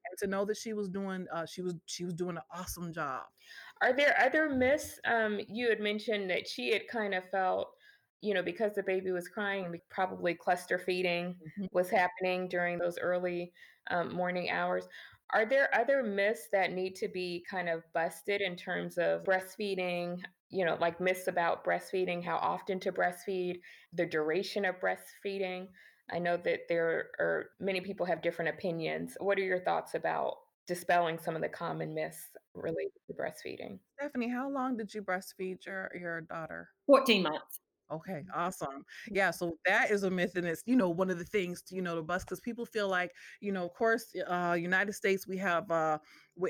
and 0.09 0.17
to 0.19 0.27
know 0.27 0.45
that 0.45 0.57
she 0.57 0.73
was 0.73 0.89
doing, 0.89 1.27
uh, 1.31 1.45
she 1.45 1.61
was 1.61 1.75
she 1.85 2.05
was 2.05 2.13
doing 2.13 2.37
an 2.37 2.43
awesome 2.51 2.93
job. 2.93 3.25
Are 3.81 3.93
there 3.93 4.19
other 4.19 4.49
myths? 4.49 4.99
Um, 5.05 5.39
you 5.47 5.69
had 5.69 5.79
mentioned 5.79 6.29
that 6.29 6.47
she 6.47 6.71
had 6.71 6.87
kind 6.87 7.13
of 7.13 7.29
felt, 7.29 7.75
you 8.21 8.33
know, 8.33 8.43
because 8.43 8.73
the 8.75 8.83
baby 8.83 9.11
was 9.11 9.27
crying, 9.29 9.79
probably 9.89 10.35
cluster 10.35 10.79
feeding 10.79 11.39
Mhm. 11.45 11.67
was 11.71 11.89
happening 11.89 12.47
during 12.47 12.79
those 12.79 12.97
early, 12.97 13.53
um, 13.89 14.13
morning 14.13 14.49
hours. 14.49 14.87
Are 15.31 15.45
there 15.45 15.73
other 15.75 16.01
myths 16.03 16.47
that 16.51 16.71
need 16.71 16.95
to 16.95 17.07
be 17.09 17.45
kind 17.49 17.67
of 17.69 17.83
busted 17.93 18.41
in 18.41 18.55
terms 18.55 18.97
of 18.97 19.23
breastfeeding, 19.23 20.23
you 20.49 20.65
know, 20.65 20.75
like 20.75 21.01
myths 21.01 21.27
about 21.27 21.65
breastfeeding, 21.65 22.23
how 22.23 22.37
often 22.37 22.79
to 22.81 22.91
breastfeed, 22.93 23.59
the 23.91 24.05
duration 24.05 24.63
of 24.65 24.79
breastfeeding? 24.79 25.67
I 26.09 26.19
know 26.19 26.37
that 26.37 26.61
there 26.69 27.11
are 27.19 27.51
many 27.59 27.81
people 27.81 28.05
have 28.05 28.21
different 28.21 28.55
opinions. 28.55 29.17
What 29.19 29.37
are 29.37 29.43
your 29.43 29.59
thoughts 29.63 29.93
about 29.95 30.37
dispelling 30.67 31.19
some 31.19 31.35
of 31.35 31.41
the 31.41 31.49
common 31.49 31.93
myths 31.93 32.29
related 32.53 32.91
to 33.07 33.13
breastfeeding? 33.13 33.79
Stephanie, 33.99 34.27
how 34.29 34.47
long 34.49 34.77
did 34.77 34.93
you 34.93 35.01
breastfeed 35.01 35.65
your 35.65 35.91
your 35.95 36.21
daughter? 36.21 36.69
14 36.85 37.21
months. 37.23 37.59
Okay, 37.89 38.25
awesome. 38.33 38.83
Yeah, 39.09 39.31
so 39.31 39.57
that 39.65 39.91
is 39.91 40.03
a 40.03 40.11
myth, 40.11 40.35
and 40.35 40.45
it's, 40.45 40.61
you 40.65 40.75
know, 40.75 40.89
one 40.89 41.09
of 41.09 41.17
the 41.19 41.23
things 41.23 41.61
to, 41.63 41.75
you 41.75 41.81
know, 41.81 41.95
to 41.95 42.01
bust 42.01 42.27
'cause 42.27 42.41
people 42.41 42.65
feel 42.65 42.89
like, 42.89 43.15
you 43.39 43.53
know, 43.53 43.63
of 43.65 43.73
course, 43.73 44.13
uh, 44.27 44.57
United 44.59 44.91
States, 44.91 45.25
we 45.25 45.37
have, 45.37 45.71
uh, 45.71 45.97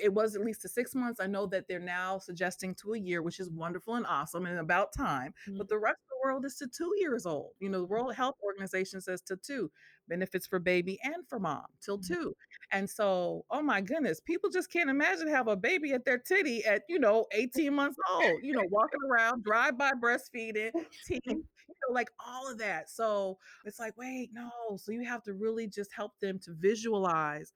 it 0.01 0.11
was 0.15 0.35
at 0.35 0.41
least 0.41 0.63
to 0.63 0.69
6 0.69 0.95
months. 0.95 1.19
I 1.19 1.27
know 1.27 1.45
that 1.47 1.67
they're 1.67 1.79
now 1.79 2.17
suggesting 2.17 2.73
to 2.75 2.93
a 2.93 2.97
year, 2.97 3.21
which 3.21 3.39
is 3.39 3.51
wonderful 3.51 3.93
and 3.93 4.05
awesome 4.07 4.47
and 4.47 4.57
about 4.57 4.91
time, 4.93 5.35
Mm. 5.47 5.59
but 5.59 5.67
the 5.67 5.77
rest 5.77 5.99
of 6.06 6.06
the 6.21 6.27
world 6.27 6.45
is 6.45 6.55
to 6.57 6.67
2 6.67 6.93
years 6.97 7.25
old. 7.25 7.53
You 7.59 7.69
know, 7.69 7.79
the 7.79 7.85
World 7.87 8.15
Health 8.15 8.35
Organization 8.43 9.01
says 9.01 9.21
to 9.23 9.37
2, 9.37 9.71
benefits 10.07 10.47
for 10.47 10.59
baby 10.59 10.99
and 11.03 11.27
for 11.27 11.39
mom, 11.39 11.65
till 11.81 11.97
Mhm. 11.97 12.17
2. 12.17 12.35
And 12.71 12.89
so, 12.89 13.45
oh 13.51 13.61
my 13.61 13.81
goodness, 13.81 14.19
people 14.21 14.49
just 14.49 14.71
can't 14.71 14.89
imagine 14.89 15.27
have 15.27 15.47
a 15.47 15.55
baby 15.57 15.93
at 15.93 16.05
their 16.05 16.17
titty 16.19 16.65
at, 16.65 16.83
you 16.89 16.99
know, 16.99 17.27
18 17.33 17.73
months 17.75 17.97
old, 18.09 18.43
you 18.43 18.53
know, 18.53 18.63
walking 18.65 18.99
around, 19.09 19.43
drive-by 19.43 19.91
breastfeeding, 19.93 20.71
teeth, 21.03 21.21
you 21.27 21.75
know, 21.89 21.93
like 21.93 22.09
all 22.19 22.49
of 22.51 22.57
that. 22.59 22.89
So, 22.89 23.39
it's 23.65 23.79
like, 23.79 23.95
"Wait, 23.97 24.31
no." 24.33 24.51
So 24.77 24.91
you 24.91 25.03
have 25.05 25.23
to 25.23 25.33
really 25.33 25.67
just 25.67 25.93
help 25.93 26.19
them 26.19 26.39
to 26.39 26.53
visualize 26.53 27.53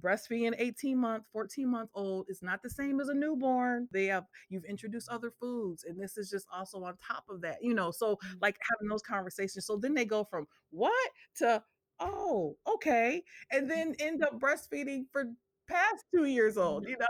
breastfeeding 0.00 0.54
18-month, 0.58 1.26
fourteen-month-old 1.32 2.26
is 2.30 2.42
not 2.42 2.62
the 2.62 2.70
same 2.70 3.00
as 3.00 3.08
a 3.08 3.14
newborn. 3.14 3.88
They 3.92 4.06
have 4.06 4.26
you've 4.48 4.64
introduced 4.64 5.08
other 5.08 5.30
foods, 5.30 5.84
and 5.84 6.00
this 6.00 6.16
is 6.18 6.30
just 6.30 6.46
also 6.52 6.82
on 6.84 6.96
top 6.98 7.24
of 7.28 7.40
that, 7.42 7.62
you 7.62 7.74
know, 7.74 7.90
so, 7.90 8.18
Mm. 8.22 8.40
like, 8.40 8.56
having 8.70 8.88
those 8.88 9.02
conversations. 9.02 9.66
So 9.66 9.76
then 9.76 9.94
they 9.94 10.04
go 10.06 10.24
from, 10.24 10.46
"What?" 10.70 11.10
to, 11.36 11.64
"Oh, 12.00 12.58
okay," 12.66 13.24
and 13.50 13.70
then 13.70 13.94
end 14.00 14.22
up 14.22 14.38
breastfeeding 14.40 15.06
for 15.12 15.34
past 15.68 16.04
2 16.14 16.26
years 16.26 16.56
old, 16.58 16.84
Mhm. 16.84 16.88
you 16.88 16.96
know? 16.98 17.06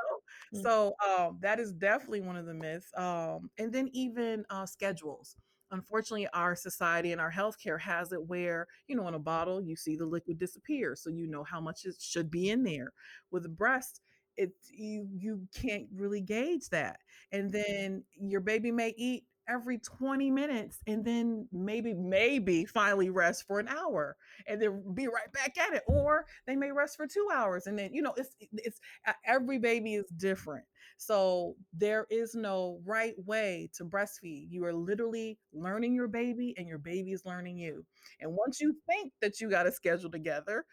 So, 0.52 0.94
um, 1.06 1.38
that 1.42 1.58
is 1.60 1.72
definitely 1.74 2.20
one 2.20 2.36
of 2.36 2.46
the 2.46 2.54
myths, 2.54 2.92
um, 2.96 3.50
and 3.58 3.72
then 3.72 3.88
even, 3.92 4.46
uh, 4.50 4.66
schedules. 4.66 5.36
Unfortunately, 5.74 6.28
our 6.32 6.54
society 6.56 7.12
and 7.12 7.20
our 7.20 7.32
healthcare 7.32 7.80
has 7.80 8.12
it 8.12 8.26
where, 8.26 8.66
you 8.88 8.96
know, 8.96 9.08
in 9.08 9.14
a 9.14 9.18
bottle, 9.18 9.60
you 9.62 9.76
see 9.76 9.96
the 9.96 10.06
liquid 10.06 10.38
disappear, 10.38 10.94
so 10.96 11.10
you 11.10 11.26
know 11.26 11.44
how 11.44 11.60
much 11.60 11.84
it 11.84 11.96
should 12.00 12.30
be 12.30 12.50
in 12.50 12.62
there. 12.62 12.92
With 13.30 13.44
a 13.46 13.50
breast, 13.50 14.00
it's 14.36 14.70
you 14.70 15.08
you 15.12 15.48
can't 15.54 15.86
really 15.94 16.20
gauge 16.20 16.68
that, 16.70 17.00
and 17.32 17.52
then 17.52 18.04
your 18.18 18.40
baby 18.40 18.72
may 18.72 18.94
eat 18.96 19.24
every 19.48 19.78
20 19.78 20.30
minutes 20.30 20.78
and 20.86 21.04
then 21.04 21.48
maybe 21.52 21.94
maybe 21.94 22.64
finally 22.64 23.10
rest 23.10 23.44
for 23.46 23.60
an 23.60 23.68
hour 23.68 24.16
and 24.46 24.60
then 24.62 24.82
be 24.94 25.06
right 25.08 25.32
back 25.32 25.56
at 25.58 25.74
it, 25.74 25.82
or 25.86 26.26
they 26.46 26.56
may 26.56 26.70
rest 26.72 26.96
for 26.96 27.06
2 27.06 27.28
hours 27.32 27.66
and 27.66 27.78
then, 27.78 27.92
you 27.94 28.02
know, 28.02 28.14
it's 28.16 28.34
it's 28.52 28.80
every 29.26 29.58
baby 29.58 29.94
is 29.94 30.06
different. 30.16 30.64
So, 30.96 31.56
there 31.72 32.06
is 32.10 32.34
no 32.36 32.80
right 32.86 33.14
way 33.26 33.68
to 33.74 33.84
breastfeed. 33.84 34.46
You 34.50 34.64
are 34.66 34.72
literally 34.74 35.38
learning 35.52 35.94
your 35.94 36.08
baby, 36.08 36.54
and 36.56 36.68
your 36.68 36.78
baby 36.78 37.12
is 37.12 37.24
learning 37.26 37.58
you. 37.58 37.84
And 38.20 38.32
once 38.34 38.60
you 38.60 38.76
think 38.88 39.12
that 39.20 39.40
you 39.40 39.50
got 39.50 39.66
a 39.66 39.72
schedule 39.72 40.10
together, 40.10 40.64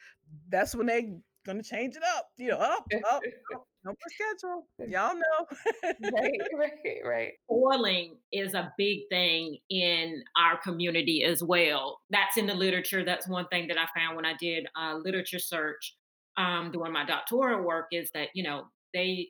that's 0.50 0.76
when 0.76 0.88
they 0.88 1.14
gonna 1.46 1.64
change 1.64 1.96
it 1.96 2.04
up, 2.18 2.30
you 2.38 2.50
know, 2.50 2.58
"Oh, 2.62 2.86
oh, 3.06 3.22
oh, 3.56 3.66
no 3.84 3.92
more 3.92 3.96
schedule." 4.10 4.68
Y'all 4.92 5.16
know. 5.16 6.12
Right, 6.14 6.40
right, 6.58 7.00
right. 7.06 7.32
Spoiling 7.46 8.16
is 8.32 8.54
a 8.54 8.74
big 8.78 9.00
thing 9.10 9.58
in 9.70 10.24
our 10.38 10.58
community 10.62 11.24
as 11.24 11.44
well. 11.44 12.00
That's 12.10 12.38
in 12.38 12.48
the 12.48 12.54
literature. 12.54 13.04
That's 13.04 13.28
one 13.28 13.48
thing 13.48 13.68
that 13.68 13.78
I 13.78 13.86
found 13.98 14.16
when 14.16 14.26
I 14.26 14.34
did 14.40 14.68
a 14.78 14.96
literature 14.98 15.40
search, 15.40 15.96
um, 16.38 16.72
doing 16.72 16.92
my 16.92 17.06
doctoral 17.06 17.64
work 17.64 17.88
is 17.92 18.10
that, 18.14 18.30
you 18.34 18.44
know, 18.44 18.66
they 18.94 19.30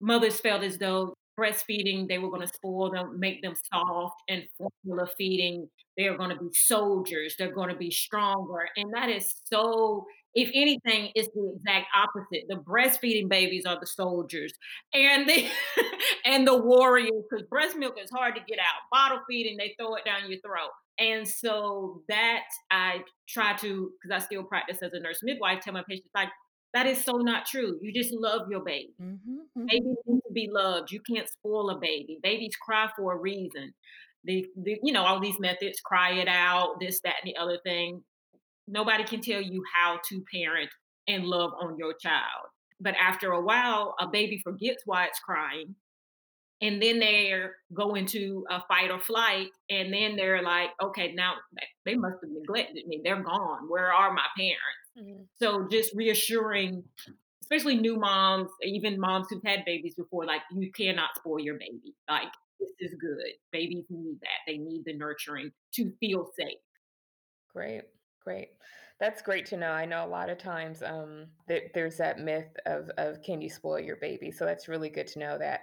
mothers 0.00 0.40
felt 0.40 0.62
as 0.62 0.78
though 0.78 1.14
breastfeeding, 1.38 2.08
they 2.08 2.18
were 2.18 2.30
gonna 2.30 2.46
spoil 2.46 2.90
them, 2.90 3.18
make 3.20 3.42
them 3.42 3.54
soft, 3.72 4.16
and 4.28 4.44
formula 4.56 5.06
feeding, 5.18 5.68
they're 5.96 6.16
gonna 6.16 6.36
be 6.36 6.48
soldiers, 6.54 7.34
they're 7.38 7.52
gonna 7.54 7.76
be 7.76 7.90
stronger, 7.90 8.68
and 8.76 8.92
that 8.94 9.10
is 9.10 9.34
so 9.52 10.06
If 10.36 10.50
anything, 10.54 11.12
it's 11.16 11.28
the 11.34 11.54
exact 11.56 11.88
opposite. 11.96 12.44
The 12.48 12.56
breastfeeding 12.56 13.28
babies 13.28 13.66
are 13.66 13.80
the 13.80 13.86
soldiers 13.86 14.52
and 14.94 15.28
the 15.28 15.48
and 16.26 16.46
the 16.46 16.56
warriors 16.56 17.24
because 17.30 17.46
breast 17.48 17.76
milk 17.76 17.96
is 18.02 18.10
hard 18.10 18.36
to 18.36 18.42
get 18.46 18.58
out. 18.60 18.82
Bottle 18.92 19.20
feeding, 19.28 19.56
they 19.56 19.74
throw 19.80 19.94
it 19.96 20.04
down 20.04 20.30
your 20.30 20.40
throat. 20.40 20.70
And 20.98 21.28
so 21.28 22.02
that 22.08 22.44
I 22.70 23.02
try 23.28 23.54
to, 23.56 23.92
because 24.02 24.22
I 24.22 24.24
still 24.24 24.44
practice 24.44 24.78
as 24.82 24.92
a 24.92 25.00
nurse 25.00 25.20
midwife, 25.22 25.62
tell 25.62 25.74
my 25.74 25.84
patients 25.88 26.10
like 26.14 26.28
that 26.74 26.86
is 26.86 27.02
so 27.04 27.12
not 27.14 27.46
true. 27.46 27.78
You 27.82 27.92
just 27.92 28.12
love 28.14 28.50
your 28.50 28.62
baby. 28.62 28.94
Mhm, 29.00 29.46
mhm. 29.56 29.66
Babies 29.68 29.96
need 30.06 30.20
to 30.26 30.32
be 30.34 30.48
loved. 30.50 30.92
You 30.92 31.00
can't 31.00 31.28
spoil 31.28 31.70
a 31.70 31.78
baby. 31.78 32.18
Babies 32.22 32.56
cry 32.60 32.90
for 32.96 33.14
a 33.14 33.18
reason. 33.18 33.74
The, 34.24 34.46
the 34.56 34.78
you 34.82 34.92
know 34.92 35.04
all 35.04 35.20
these 35.20 35.38
methods, 35.40 35.80
cry 35.80 36.12
it 36.14 36.28
out, 36.28 36.80
this, 36.80 37.00
that, 37.02 37.16
and 37.22 37.32
the 37.32 37.36
other 37.40 37.58
thing. 37.64 38.04
Nobody 38.68 39.04
can 39.04 39.20
tell 39.20 39.40
you 39.40 39.62
how 39.74 40.00
to 40.08 40.24
parent 40.32 40.70
and 41.08 41.24
love 41.24 41.52
on 41.60 41.78
your 41.78 41.94
child. 41.94 42.48
But 42.80 42.94
after 42.96 43.32
a 43.32 43.40
while, 43.40 43.94
a 44.00 44.08
baby 44.08 44.40
forgets 44.44 44.82
why 44.84 45.06
it's 45.06 45.20
crying 45.20 45.74
and 46.62 46.82
then 46.82 46.98
they're 46.98 47.56
go 47.74 47.94
into 47.94 48.44
a 48.50 48.62
fight 48.66 48.90
or 48.90 48.98
flight 48.98 49.48
and 49.68 49.92
then 49.92 50.16
they're 50.16 50.42
like 50.42 50.70
okay 50.82 51.12
now 51.12 51.34
they 51.84 51.94
must 51.94 52.16
have 52.22 52.30
neglected 52.30 52.86
me. 52.86 53.00
They're 53.04 53.22
gone. 53.22 53.68
Where 53.68 53.92
are 53.92 54.12
my 54.12 54.26
parents? 54.36 54.60
Mhm. 54.98 55.26
so 55.38 55.68
just 55.70 55.94
reassuring 55.94 56.82
especially 57.42 57.76
new 57.76 57.96
moms 57.98 58.50
even 58.62 58.98
moms 58.98 59.26
who've 59.28 59.42
had 59.44 59.64
babies 59.66 59.94
before 59.94 60.24
like 60.24 60.40
you 60.50 60.72
cannot 60.72 61.10
spoil 61.16 61.38
your 61.40 61.58
baby. 61.58 61.94
Like 62.08 62.32
this 62.58 62.70
is 62.80 62.94
good. 62.98 63.32
Babies 63.52 63.84
need 63.90 64.18
that. 64.22 64.40
They 64.46 64.56
need 64.56 64.84
the 64.86 64.94
nurturing 64.94 65.50
to 65.74 65.92
feel 66.00 66.30
safe. 66.38 66.58
Great, 67.52 67.82
great. 68.26 68.48
That's 68.98 69.22
great 69.22 69.46
to 69.46 69.56
know. 69.56 69.70
I 69.70 69.86
know 69.86 70.04
a 70.04 70.08
lot 70.08 70.30
of 70.30 70.38
times 70.38 70.82
um, 70.82 71.26
that 71.46 71.72
there's 71.74 71.96
that 71.98 72.18
myth 72.18 72.56
of 72.66 72.90
of 72.98 73.22
can 73.22 73.40
you 73.40 73.48
spoil 73.48 73.78
your 73.78 73.96
baby? 73.96 74.32
So 74.32 74.44
that's 74.44 74.68
really 74.68 74.88
good 74.88 75.06
to 75.08 75.18
know 75.20 75.38
that 75.38 75.60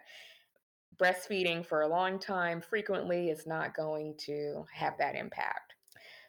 breastfeeding 0.98 1.66
for 1.66 1.82
a 1.82 1.88
long 1.88 2.20
time 2.20 2.62
frequently 2.62 3.30
is 3.30 3.46
not 3.46 3.76
going 3.76 4.16
to 4.20 4.64
have 4.72 4.98
that 5.00 5.16
impact. 5.16 5.74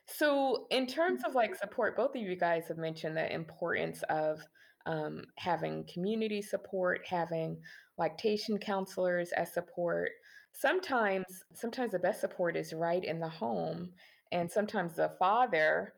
So, 0.07 0.67
in 0.71 0.87
terms 0.87 1.23
of 1.25 1.35
like 1.35 1.55
support, 1.55 1.97
both 1.97 2.17
of 2.17 2.21
you 2.23 2.37
guys 2.37 2.65
have 2.69 2.79
mentioned 2.79 3.17
the 3.17 3.33
importance 3.33 4.03
of 4.11 4.41
um, 4.87 5.23
having 5.37 5.87
community 5.93 6.43
support, 6.43 7.03
having 7.09 7.57
lactation 7.97 8.59
counselors 8.59 9.31
as 9.33 9.55
support. 9.55 10.11
Sometimes, 10.53 11.25
sometimes 11.55 11.93
the 11.93 11.99
best 11.99 12.21
support 12.21 12.57
is 12.57 12.73
right 12.73 13.05
in 13.05 13.21
the 13.21 13.29
home, 13.29 13.91
and 14.33 14.51
sometimes 14.51 14.97
the 14.97 15.13
father 15.19 15.95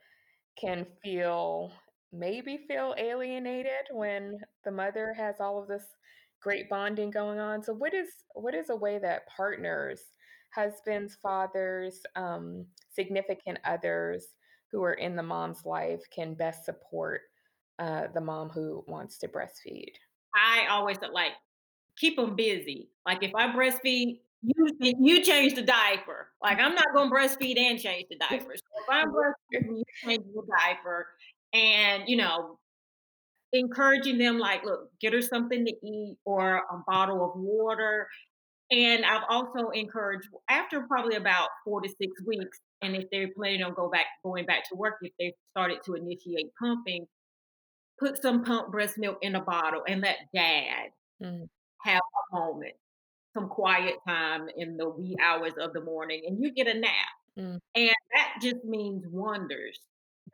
can 0.58 0.86
feel 1.02 1.72
maybe 2.12 2.58
feel 2.68 2.94
alienated 2.98 3.86
when 3.92 4.38
the 4.64 4.70
mother 4.70 5.12
has 5.14 5.36
all 5.40 5.60
of 5.60 5.68
this 5.68 5.84
great 6.40 6.68
bonding 6.70 7.10
going 7.10 7.38
on. 7.38 7.62
So 7.62 7.74
what 7.74 7.94
is 7.94 8.08
what 8.34 8.54
is 8.54 8.70
a 8.70 8.76
way 8.76 8.98
that 8.98 9.26
partners, 9.34 10.00
husbands, 10.54 11.16
fathers, 11.22 12.00
um, 12.14 12.66
significant 12.92 13.58
others 13.64 14.26
who 14.70 14.82
are 14.82 14.94
in 14.94 15.16
the 15.16 15.22
mom's 15.22 15.64
life 15.64 16.02
can 16.14 16.34
best 16.34 16.64
support 16.64 17.22
uh, 17.78 18.06
the 18.14 18.20
mom 18.20 18.48
who 18.48 18.84
wants 18.86 19.18
to 19.18 19.28
breastfeed? 19.28 19.92
i 20.34 20.66
always 20.68 20.98
like 21.12 21.32
keep 21.96 22.16
them 22.16 22.36
busy. 22.36 22.90
Like 23.06 23.22
if 23.22 23.34
I 23.34 23.48
breastfeed, 23.52 24.20
you 24.46 24.68
you 24.80 25.22
change 25.22 25.54
the 25.54 25.62
diaper. 25.62 26.28
Like 26.42 26.58
I'm 26.58 26.74
not 26.74 26.86
gonna 26.94 27.10
breastfeed 27.10 27.58
and 27.58 27.80
change 27.80 28.06
the 28.10 28.16
diaper. 28.16 28.54
So 28.56 28.64
if 28.80 28.86
I'm 28.88 29.08
breastfeeding, 29.12 29.78
you 29.78 29.84
change 30.04 30.24
the 30.34 30.42
diaper, 30.58 31.08
and 31.52 32.04
you 32.06 32.16
know, 32.16 32.58
encouraging 33.52 34.18
them 34.18 34.38
like, 34.38 34.64
look, 34.64 34.90
get 35.00 35.12
her 35.12 35.22
something 35.22 35.64
to 35.66 35.72
eat 35.86 36.18
or 36.24 36.56
a 36.58 36.78
bottle 36.86 37.24
of 37.24 37.32
water. 37.36 38.08
And 38.70 39.04
I've 39.04 39.22
also 39.30 39.70
encouraged 39.70 40.28
after 40.50 40.82
probably 40.88 41.16
about 41.16 41.48
four 41.64 41.80
to 41.82 41.88
six 41.88 42.12
weeks, 42.26 42.60
and 42.82 42.96
if 42.96 43.04
they're 43.12 43.30
planning 43.36 43.62
on 43.62 43.74
go 43.74 43.90
back 43.90 44.06
going 44.24 44.46
back 44.46 44.68
to 44.70 44.76
work, 44.76 44.96
if 45.02 45.12
they 45.18 45.34
started 45.52 45.78
to 45.86 45.94
initiate 45.94 46.52
pumping, 46.60 47.06
put 47.98 48.20
some 48.22 48.44
pump 48.44 48.72
breast 48.72 48.98
milk 48.98 49.18
in 49.22 49.34
a 49.36 49.40
bottle 49.40 49.82
and 49.88 50.02
let 50.02 50.18
dad 50.34 50.90
Mm, 51.22 51.48
have 51.78 52.02
a 52.32 52.36
moment 52.36 52.74
some 53.36 53.48
quiet 53.48 53.96
time 54.08 54.48
in 54.56 54.76
the 54.76 54.88
wee 54.88 55.16
hours 55.22 55.52
of 55.60 55.72
the 55.74 55.80
morning 55.82 56.22
and 56.26 56.42
you 56.42 56.52
get 56.52 56.66
a 56.68 56.74
nap. 56.78 56.90
mm, 57.38 57.58
And 57.74 57.94
that 58.14 58.34
just 58.42 58.64
means 58.64 59.04
wonders. 59.08 59.78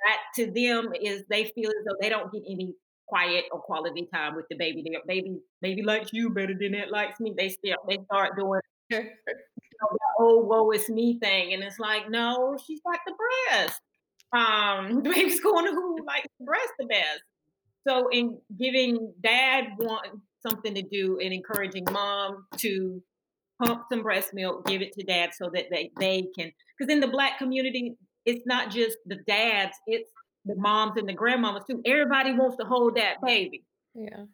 That 0.07 0.19
to 0.37 0.47
them 0.51 0.93
is 1.01 1.25
they 1.29 1.45
feel 1.55 1.71
as 1.71 1.85
though 1.87 1.97
they 2.01 2.09
don't 2.09 2.33
get 2.33 2.43
any 2.49 2.75
quiet 3.07 3.45
or 3.53 3.61
quality 3.61 4.09
time 4.15 4.35
with 4.37 4.47
the 4.51 4.57
baby. 4.57 4.83
Their 4.91 5.01
baby 5.07 5.39
baby 5.61 5.83
likes 5.83 6.13
you 6.13 6.31
better 6.31 6.55
than 6.59 6.75
it 6.75 6.91
likes 6.91 7.21
me. 7.21 7.35
They 7.37 7.51
still 7.51 7.77
they 7.89 7.99
start 8.07 8.37
doing 8.37 8.61
you 8.91 8.99
know, 8.99 9.89
the 9.93 9.99
oh 10.21 10.39
woe 10.39 10.71
is 10.73 10.89
me 10.89 11.19
thing. 11.19 11.53
And 11.55 11.63
it's 11.63 11.79
like, 11.79 12.09
no, 12.11 12.57
she's 12.65 12.81
got 12.81 13.01
the 13.07 13.15
breast. 13.15 13.81
Um, 14.33 14.95
the 15.03 15.11
baby's 15.11 15.41
going 15.41 15.67
to 15.67 15.73
who 15.73 15.99
likes 16.07 16.29
the 16.39 16.47
breast 16.47 16.73
the 16.79 16.87
best. 16.87 17.23
So 17.87 18.09
in 18.11 18.39
giving 18.59 19.13
dad 19.23 19.71
want 19.79 20.21
something 20.47 20.75
to 20.75 20.83
do 20.83 21.19
and 21.23 21.33
encouraging 21.33 21.85
mom 21.91 22.47
to 22.59 23.03
pump 23.63 23.83
some 23.91 24.03
breast 24.03 24.31
milk, 24.35 24.67
give 24.67 24.83
it 24.83 24.93
to 24.95 25.05
dad 25.05 25.31
so 25.35 25.51
that 25.55 25.67
they, 25.71 25.91
they 25.99 26.25
can 26.37 26.51
because 26.79 26.93
in 26.93 27.01
the 27.01 27.09
black 27.09 27.39
community, 27.39 27.95
it's 28.27 28.45
not 28.47 28.71
just 28.71 28.97
the 29.07 29.17
dads, 29.27 29.77
it's 29.87 30.11
the 30.45 30.57
moms 30.57 30.93
and 30.97 31.09
the 31.09 31.15
grandmamas 31.15 31.67
too. 31.67 31.81
Everybody 31.85 32.33
wants 32.33 32.57
to 32.57 32.65
hold 32.65 32.97
that 32.97 33.17
baby. 33.25 33.65
yeah. 33.95 34.25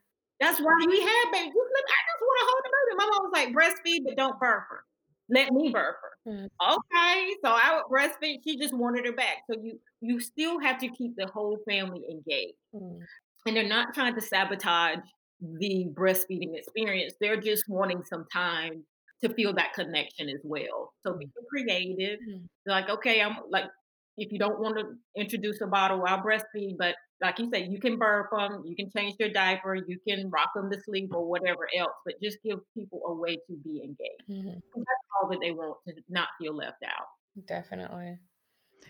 That's 0.41 0.61
why 0.61 0.73
we 0.87 1.01
had 1.01 1.33
babies. 1.33 1.53
I 1.53 2.01
just 2.07 2.21
want 2.23 2.39
to 2.39 2.47
hold 2.47 2.63
the 2.63 2.71
baby. 2.71 2.97
My 2.97 3.07
mom 3.07 3.23
was 3.25 3.33
like, 3.33 3.49
breastfeed, 3.53 4.05
but 4.07 4.17
don't 4.17 4.39
birth 4.39 4.63
her. 4.71 4.85
Let 5.29 5.53
me 5.53 5.71
birth 5.71 5.97
her. 6.01 6.33
Mm, 6.33 6.49
Okay. 6.63 7.27
So 7.45 7.51
I 7.51 7.75
would 7.77 7.93
breastfeed. 7.93 8.37
She 8.45 8.57
just 8.57 8.73
wanted 8.73 9.05
her 9.05 9.13
back. 9.13 9.39
So 9.51 9.61
you 9.61 9.81
you 10.01 10.21
still 10.21 10.61
have 10.61 10.79
to 10.79 10.89
keep 10.89 11.17
the 11.17 11.27
whole 11.27 11.59
family 11.69 12.03
engaged 12.09 12.55
mm, 12.73 13.01
and 13.47 13.57
they're 13.57 13.67
not 13.69 13.93
trying 13.95 14.15
to 14.15 14.21
sabotage 14.21 14.99
the 15.41 15.87
breastfeeding 15.95 16.57
experience. 16.57 17.15
They're 17.21 17.41
just 17.41 17.65
wanting 17.69 18.03
some 18.05 18.27
time 18.33 18.85
to 19.23 19.33
feel 19.35 19.53
that 19.55 19.73
connection 19.75 20.29
as 20.29 20.41
well. 20.45 20.93
So 21.05 21.15
be 21.15 21.29
creative, 21.51 22.21
mm, 22.21 22.45
like, 22.67 22.89
okay, 22.89 23.21
I'm 23.21 23.37
like, 23.51 23.65
if 24.17 24.33
you 24.33 24.39
don't 24.39 24.61
want 24.61 24.79
to 24.79 24.95
introduce 25.21 25.61
a 25.61 25.67
bottle, 25.67 26.05
I'll 26.07 26.23
breastfeed, 26.23 26.77
but 26.79 26.95
like 27.21 27.39
you 27.39 27.49
said, 27.53 27.69
you 27.71 27.81
can 27.81 27.99
burp 27.99 28.31
them, 28.31 28.63
you 28.65 28.77
can 28.77 28.91
change 28.91 29.17
their 29.19 29.33
diaper, 29.33 29.75
you 29.75 29.99
can 30.07 30.31
rock 30.31 30.51
them 30.55 30.71
to 30.71 30.81
sleep 30.83 31.11
or 31.13 31.25
whatever 31.29 31.69
else, 31.77 31.95
but 32.05 32.15
just 32.23 32.39
give 32.45 32.59
people 32.77 33.01
a 33.07 33.15
way 33.15 33.35
to 33.37 33.57
be 33.65 33.81
engaged. 33.83 34.29
mhm, 34.29 34.55
That's 34.75 34.87
all 35.21 35.29
that 35.31 35.39
they 35.41 35.51
want 35.51 35.79
to 35.89 35.95
not 36.09 36.29
feel 36.41 36.55
left 36.55 36.83
out. 36.85 37.07
Definitely. 37.47 38.19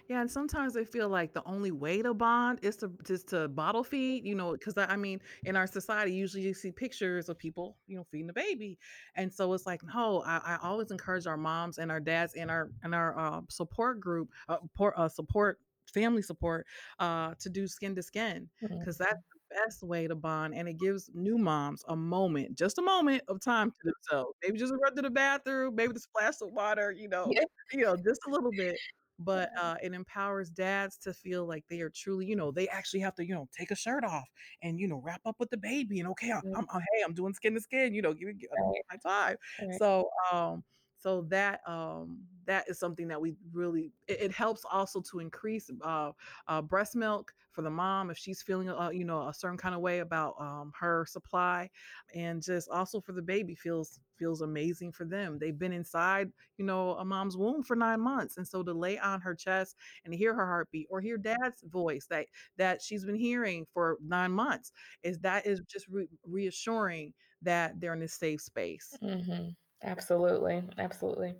Yeah, 0.08 0.20
and 0.20 0.30
sometimes 0.30 0.74
they 0.74 0.84
feel 0.84 1.08
like 1.08 1.32
the 1.34 1.44
only 1.44 1.70
way 1.70 2.02
to 2.02 2.14
bond 2.14 2.60
is 2.62 2.76
to 2.78 2.90
just 3.04 3.28
to 3.28 3.48
bottle 3.48 3.84
feed, 3.84 4.24
you 4.24 4.34
know, 4.34 4.52
because 4.52 4.76
I, 4.76 4.86
I 4.86 4.96
mean, 4.96 5.20
in 5.44 5.56
our 5.56 5.66
society, 5.66 6.12
usually 6.12 6.42
you 6.44 6.54
see 6.54 6.72
pictures 6.72 7.28
of 7.28 7.38
people, 7.38 7.76
you 7.86 7.96
know, 7.96 8.04
feeding 8.10 8.26
the 8.26 8.32
baby, 8.32 8.78
and 9.14 9.32
so 9.32 9.52
it's 9.52 9.66
like, 9.66 9.82
no, 9.84 10.22
I, 10.22 10.38
I 10.44 10.58
always 10.62 10.90
encourage 10.90 11.26
our 11.26 11.36
moms 11.36 11.78
and 11.78 11.90
our 11.90 12.00
dads 12.00 12.34
and 12.34 12.50
our 12.50 12.70
and 12.82 12.94
our 12.94 13.18
uh, 13.18 13.40
support 13.48 14.00
group, 14.00 14.30
uh, 14.48 14.58
por- 14.74 14.98
uh, 14.98 15.08
support 15.08 15.60
family 15.92 16.22
support, 16.22 16.66
uh, 16.98 17.34
to 17.40 17.48
do 17.48 17.66
skin 17.66 17.94
to 17.96 18.02
skin, 18.02 18.48
because 18.78 18.98
that's 18.98 19.22
the 19.50 19.54
best 19.64 19.82
way 19.82 20.06
to 20.06 20.14
bond, 20.14 20.54
and 20.54 20.68
it 20.68 20.78
gives 20.78 21.10
new 21.14 21.38
moms 21.38 21.82
a 21.88 21.96
moment, 21.96 22.56
just 22.56 22.78
a 22.78 22.82
moment 22.82 23.22
of 23.28 23.40
time 23.40 23.70
to 23.70 23.76
themselves. 24.10 24.36
Maybe 24.42 24.58
just 24.58 24.74
run 24.82 24.94
to 24.96 25.02
the 25.02 25.10
bathroom, 25.10 25.74
maybe 25.74 25.94
to 25.94 26.00
splash 26.00 26.36
some 26.36 26.54
water, 26.54 26.92
you 26.92 27.08
know, 27.08 27.32
Yeah. 27.34 27.44
you 27.72 27.84
know, 27.84 27.96
just 27.96 28.20
a 28.26 28.30
little 28.30 28.52
bit 28.52 28.80
but 29.18 29.50
uh, 29.58 29.76
it 29.82 29.92
empowers 29.92 30.50
dads 30.50 30.96
to 30.98 31.12
feel 31.14 31.46
like 31.46 31.64
they 31.68 31.80
are 31.80 31.90
truly, 31.90 32.26
you 32.26 32.36
know, 32.36 32.50
they 32.52 32.68
actually 32.68 33.00
have 33.00 33.14
to, 33.16 33.26
you 33.26 33.34
know, 33.34 33.48
take 33.56 33.70
a 33.70 33.76
shirt 33.76 34.04
off 34.04 34.28
and 34.62 34.78
you 34.80 34.86
know 34.88 35.00
wrap 35.04 35.20
up 35.26 35.36
with 35.40 35.50
the 35.50 35.56
baby 35.56 35.98
and 36.00 36.08
okay, 36.10 36.32
I- 36.32 36.42
Mm, 36.42 36.54
I'm, 36.54 36.66
I'm 36.72 36.80
hey, 36.94 37.02
I'm 37.04 37.14
doing 37.14 37.34
skin 37.34 37.54
to 37.54 37.60
skin, 37.60 37.94
you 37.94 38.02
know, 38.02 38.14
give 38.14 38.28
me 38.28 38.34
give 38.34 38.50
Right, 38.56 38.82
high 38.90 38.98
five. 39.02 39.36
right. 39.58 39.80
So 39.80 40.10
um, 40.32 40.64
so 40.98 41.22
that 41.22 41.60
um 41.68 42.20
that 42.44 42.68
is 42.68 42.78
something 42.78 43.08
that 43.08 43.20
we 43.20 43.34
really 43.52 43.92
it, 44.06 44.20
it 44.20 44.32
helps 44.32 44.64
also 44.70 45.00
to 45.00 45.20
increase 45.20 45.70
uh, 45.82 46.12
uh 46.48 46.62
breast 46.62 46.96
milk 46.96 47.34
for 47.52 47.62
the 47.62 47.70
mom 47.70 48.10
if 48.10 48.18
she's 48.18 48.42
feeling 48.42 48.68
uh, 48.68 48.90
you 48.90 49.04
know 49.04 49.28
a 49.28 49.34
certain 49.34 49.58
kind 49.58 49.74
of 49.74 49.80
way 49.80 50.00
about 50.00 50.34
um 50.40 50.72
her 50.78 51.04
supply 51.06 51.70
and 52.14 52.42
just 52.42 52.68
also 52.68 53.00
for 53.00 53.12
the 53.12 53.22
baby 53.22 53.54
feels 53.54 54.00
feels 54.16 54.40
amazing 54.40 54.92
for 54.92 55.04
them 55.04 55.38
they've 55.38 55.58
been 55.58 55.72
inside 55.72 56.32
you 56.56 56.64
know, 56.64 56.96
a 56.96 57.04
mom's 57.04 57.36
womb 57.36 57.62
for 57.62 57.76
nine 57.76 58.00
months. 58.00 58.36
And 58.36 58.46
so 58.46 58.64
to 58.64 58.72
lay 58.72 58.98
on 58.98 59.20
her 59.20 59.34
chest 59.34 59.76
and 60.04 60.12
hear 60.12 60.34
her 60.34 60.44
heartbeat 60.46 60.88
or 60.90 61.00
hear 61.00 61.16
dad's 61.16 61.62
voice 61.62 62.06
that 62.08 62.26
that 62.56 62.82
she's 62.82 63.04
been 63.04 63.14
hearing 63.14 63.64
for 63.72 63.96
nine 64.02 64.32
months 64.32 64.72
is 65.02 65.20
that 65.20 65.46
is 65.46 65.60
just 65.68 65.86
re- 65.88 66.08
reassuring 66.24 67.14
that 67.42 67.78
they're 67.80 67.94
in 67.94 68.02
a 68.02 68.08
safe 68.08 68.40
space. 68.40 69.00
hmm 69.00 69.48
Absolutely, 69.82 70.62
absolutely. 70.78 71.34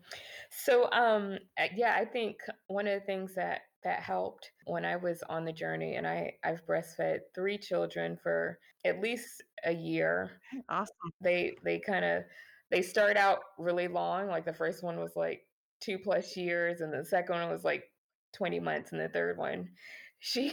So, 0.50 0.88
um, 0.92 1.38
yeah, 1.74 1.94
I 1.96 2.04
think 2.04 2.36
one 2.68 2.86
of 2.86 2.94
the 3.00 3.04
things 3.06 3.34
that 3.34 3.62
that 3.84 4.00
helped 4.02 4.50
when 4.66 4.84
I 4.84 4.96
was 4.96 5.22
on 5.28 5.44
the 5.44 5.52
journey. 5.52 5.94
And 5.96 6.06
I, 6.06 6.32
I've 6.44 6.64
breastfed 6.66 7.20
three 7.34 7.58
children 7.58 8.16
for 8.22 8.58
at 8.84 9.00
least 9.00 9.42
a 9.64 9.72
year. 9.72 10.40
Awesome. 10.68 10.94
They 11.20 11.56
they 11.64 11.80
kind 11.80 12.04
of 12.04 12.24
they 12.70 12.82
start 12.82 13.16
out 13.16 13.40
really 13.58 13.88
long. 13.88 14.28
Like 14.28 14.44
the 14.44 14.52
first 14.52 14.82
one 14.84 14.98
was 14.98 15.12
like 15.16 15.42
two 15.80 15.98
plus 15.98 16.36
years, 16.36 16.80
and 16.80 16.92
the 16.92 17.04
second 17.04 17.36
one 17.40 17.50
was 17.50 17.64
like 17.64 17.84
20 18.32 18.60
months, 18.60 18.92
and 18.92 19.00
the 19.00 19.08
third 19.08 19.36
one, 19.36 19.68
she 20.20 20.52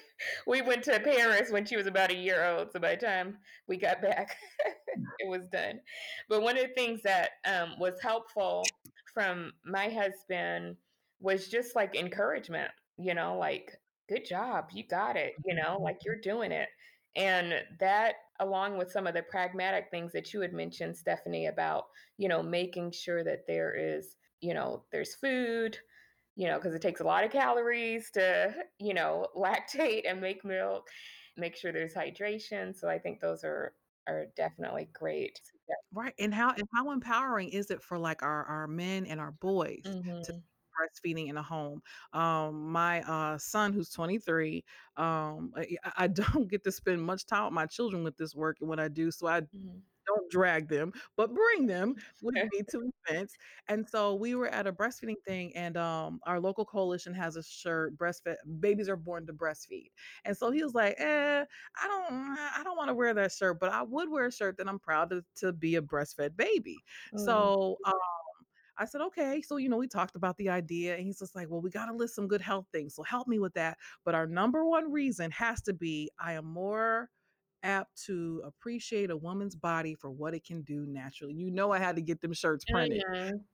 we 0.46 0.62
went 0.62 0.82
to 0.84 1.00
Paris 1.00 1.50
when 1.50 1.64
she 1.64 1.76
was 1.76 1.86
about 1.86 2.10
a 2.10 2.16
year 2.16 2.44
old. 2.44 2.72
So 2.72 2.80
by 2.80 2.94
the 2.94 3.06
time 3.06 3.38
we 3.68 3.76
got 3.76 4.02
back, 4.02 4.36
it 5.18 5.28
was 5.28 5.42
done. 5.52 5.80
But 6.28 6.42
one 6.42 6.56
of 6.56 6.62
the 6.62 6.74
things 6.74 7.02
that 7.02 7.30
um, 7.44 7.74
was 7.78 7.94
helpful 8.00 8.64
from 9.12 9.52
my 9.64 9.88
husband 9.88 10.76
was 11.20 11.48
just 11.48 11.74
like 11.74 11.94
encouragement, 11.96 12.70
you 12.98 13.14
know, 13.14 13.36
like, 13.38 13.72
good 14.08 14.24
job, 14.24 14.66
you 14.72 14.84
got 14.86 15.16
it, 15.16 15.32
you 15.44 15.54
know, 15.54 15.78
like 15.82 15.98
you're 16.04 16.20
doing 16.20 16.52
it. 16.52 16.68
And 17.16 17.54
that, 17.80 18.16
along 18.40 18.76
with 18.76 18.92
some 18.92 19.06
of 19.06 19.14
the 19.14 19.22
pragmatic 19.22 19.86
things 19.90 20.12
that 20.12 20.32
you 20.34 20.40
had 20.42 20.52
mentioned, 20.52 20.96
Stephanie, 20.96 21.46
about, 21.46 21.86
you 22.18 22.28
know, 22.28 22.42
making 22.42 22.92
sure 22.92 23.24
that 23.24 23.46
there 23.46 23.74
is, 23.74 24.16
you 24.40 24.52
know, 24.52 24.84
there's 24.92 25.14
food, 25.14 25.78
you 26.36 26.46
know, 26.48 26.56
because 26.58 26.74
it 26.74 26.82
takes 26.82 27.00
a 27.00 27.04
lot 27.04 27.24
of 27.24 27.32
calories 27.32 28.10
to, 28.12 28.54
you 28.78 28.94
know, 28.94 29.28
lactate 29.36 30.08
and 30.08 30.20
make 30.20 30.44
milk, 30.44 30.88
make 31.36 31.56
sure 31.56 31.72
there's 31.72 31.94
hydration. 31.94 32.76
So 32.76 32.88
I 32.88 32.98
think 32.98 33.20
those 33.20 33.44
are 33.44 33.74
are 34.08 34.26
definitely 34.36 34.88
great. 34.92 35.40
Right. 35.92 36.14
And 36.18 36.34
how 36.34 36.50
and 36.52 36.66
how 36.74 36.90
empowering 36.90 37.50
is 37.50 37.70
it 37.70 37.82
for 37.82 37.98
like 37.98 38.22
our 38.22 38.44
our 38.44 38.66
men 38.66 39.06
and 39.06 39.20
our 39.20 39.32
boys 39.32 39.96
to 40.24 40.32
Mm-hmm. 40.32 40.38
breastfeeding 40.78 41.28
in 41.28 41.36
a 41.36 41.42
home? 41.42 41.82
Um, 42.12 42.70
my 42.72 43.02
uh 43.02 43.38
son 43.38 43.72
who's 43.72 43.90
23, 43.90 44.64
um, 44.96 45.52
I, 45.56 45.76
I 45.96 46.06
don't 46.08 46.48
get 46.48 46.64
to 46.64 46.72
spend 46.72 47.02
much 47.02 47.24
time 47.26 47.44
with 47.46 47.52
my 47.54 47.66
children 47.66 48.04
with 48.04 48.16
this 48.16 48.34
work 48.34 48.58
and 48.60 48.68
when 48.68 48.80
I 48.80 48.88
do, 48.88 49.10
so 49.10 49.26
I 49.28 49.42
Mm-hmm. 49.54 49.78
Don't 50.16 50.30
drag 50.30 50.68
them, 50.68 50.92
but 51.16 51.34
bring 51.34 51.66
them 51.66 51.94
with 52.20 52.34
me 52.52 52.62
to 52.70 52.90
events. 53.06 53.36
And 53.68 53.88
so 53.88 54.14
we 54.14 54.34
were 54.34 54.48
at 54.48 54.66
a 54.66 54.72
breastfeeding 54.72 55.22
thing, 55.26 55.54
and 55.56 55.76
um, 55.76 56.20
our 56.24 56.40
local 56.40 56.64
coalition 56.64 57.14
has 57.14 57.36
a 57.36 57.42
shirt, 57.42 57.96
breastfed 57.96 58.36
babies 58.60 58.88
are 58.88 58.96
born 58.96 59.26
to 59.26 59.32
breastfeed. 59.32 59.90
And 60.24 60.36
so 60.36 60.50
he 60.50 60.62
was 60.62 60.74
like, 60.74 60.94
eh, 60.98 61.44
I 61.82 61.88
don't 61.88 62.38
I 62.38 62.62
don't 62.64 62.76
want 62.76 62.88
to 62.88 62.94
wear 62.94 63.14
that 63.14 63.32
shirt, 63.32 63.58
but 63.60 63.70
I 63.70 63.82
would 63.82 64.10
wear 64.10 64.26
a 64.26 64.32
shirt 64.32 64.56
that 64.58 64.68
I'm 64.68 64.78
proud 64.78 65.10
to, 65.10 65.24
to 65.36 65.52
be 65.52 65.76
a 65.76 65.82
breastfed 65.82 66.36
baby. 66.36 66.84
Mm, 67.12 67.54
So 67.54 67.78
um, 67.84 67.94
I 68.78 68.84
said, 68.84 69.00
okay. 69.02 69.40
So, 69.42 69.56
you 69.56 69.68
know, 69.68 69.78
we 69.78 69.88
talked 69.88 70.16
about 70.16 70.36
the 70.36 70.50
idea, 70.50 70.96
and 70.96 71.06
he's 71.06 71.18
just 71.18 71.34
like, 71.34 71.48
well, 71.48 71.60
we 71.62 71.70
got 71.70 71.86
to 71.86 71.94
list 71.94 72.14
some 72.14 72.28
good 72.28 72.42
health 72.42 72.66
things. 72.72 72.94
So 72.94 73.02
help 73.02 73.26
me 73.28 73.38
with 73.38 73.54
that. 73.54 73.78
But 74.04 74.14
our 74.14 74.26
number 74.26 74.64
one 74.64 74.92
reason 74.92 75.30
has 75.32 75.62
to 75.62 75.72
be 75.72 76.10
I 76.18 76.34
am 76.34 76.44
more 76.46 77.10
apt 77.66 78.04
to 78.06 78.42
appreciate 78.44 79.10
a 79.10 79.16
woman's 79.16 79.56
body 79.56 79.94
for 79.94 80.10
what 80.10 80.34
it 80.34 80.44
can 80.44 80.62
do 80.62 80.86
naturally. 80.86 81.34
You 81.34 81.50
know, 81.50 81.72
I 81.72 81.78
had 81.80 81.96
to 81.96 82.02
get 82.02 82.20
them 82.22 82.32
shirts 82.34 82.64
printed. 82.66 83.04
mhm, 83.04 83.46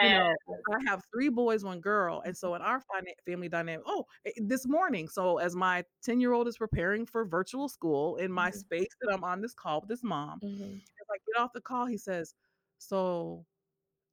You 0.00 0.10
Yeah. 0.10 0.10
know, 0.10 0.36
I 0.74 0.82
have 0.90 1.02
three 1.14 1.28
boys, 1.28 1.64
one 1.64 1.80
girl. 1.80 2.22
And 2.24 2.36
so 2.36 2.54
in 2.54 2.62
our 2.62 2.80
family 3.26 3.48
dynamic, 3.48 3.84
oh, 3.86 4.06
eh, 4.26 4.32
this 4.38 4.66
morning, 4.66 5.08
so 5.08 5.38
as 5.38 5.54
my 5.54 5.84
10 6.02 6.20
year 6.20 6.32
old 6.32 6.48
is 6.48 6.58
preparing 6.58 7.06
for 7.06 7.24
virtual 7.24 7.68
school 7.68 8.16
in 8.16 8.32
my 8.32 8.50
mhm, 8.50 8.62
space 8.66 8.88
that 9.00 9.12
I'm 9.12 9.24
on 9.24 9.40
this 9.40 9.54
call 9.54 9.80
with 9.80 9.88
this 9.88 10.02
mom, 10.02 10.42
mhm, 10.42 10.82
as 11.00 11.06
I 11.12 11.18
get 11.26 11.40
off 11.42 11.52
the 11.54 11.60
call, 11.62 11.86
he 11.86 11.98
says, 11.98 12.34
So 12.78 13.46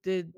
did 0.03 0.35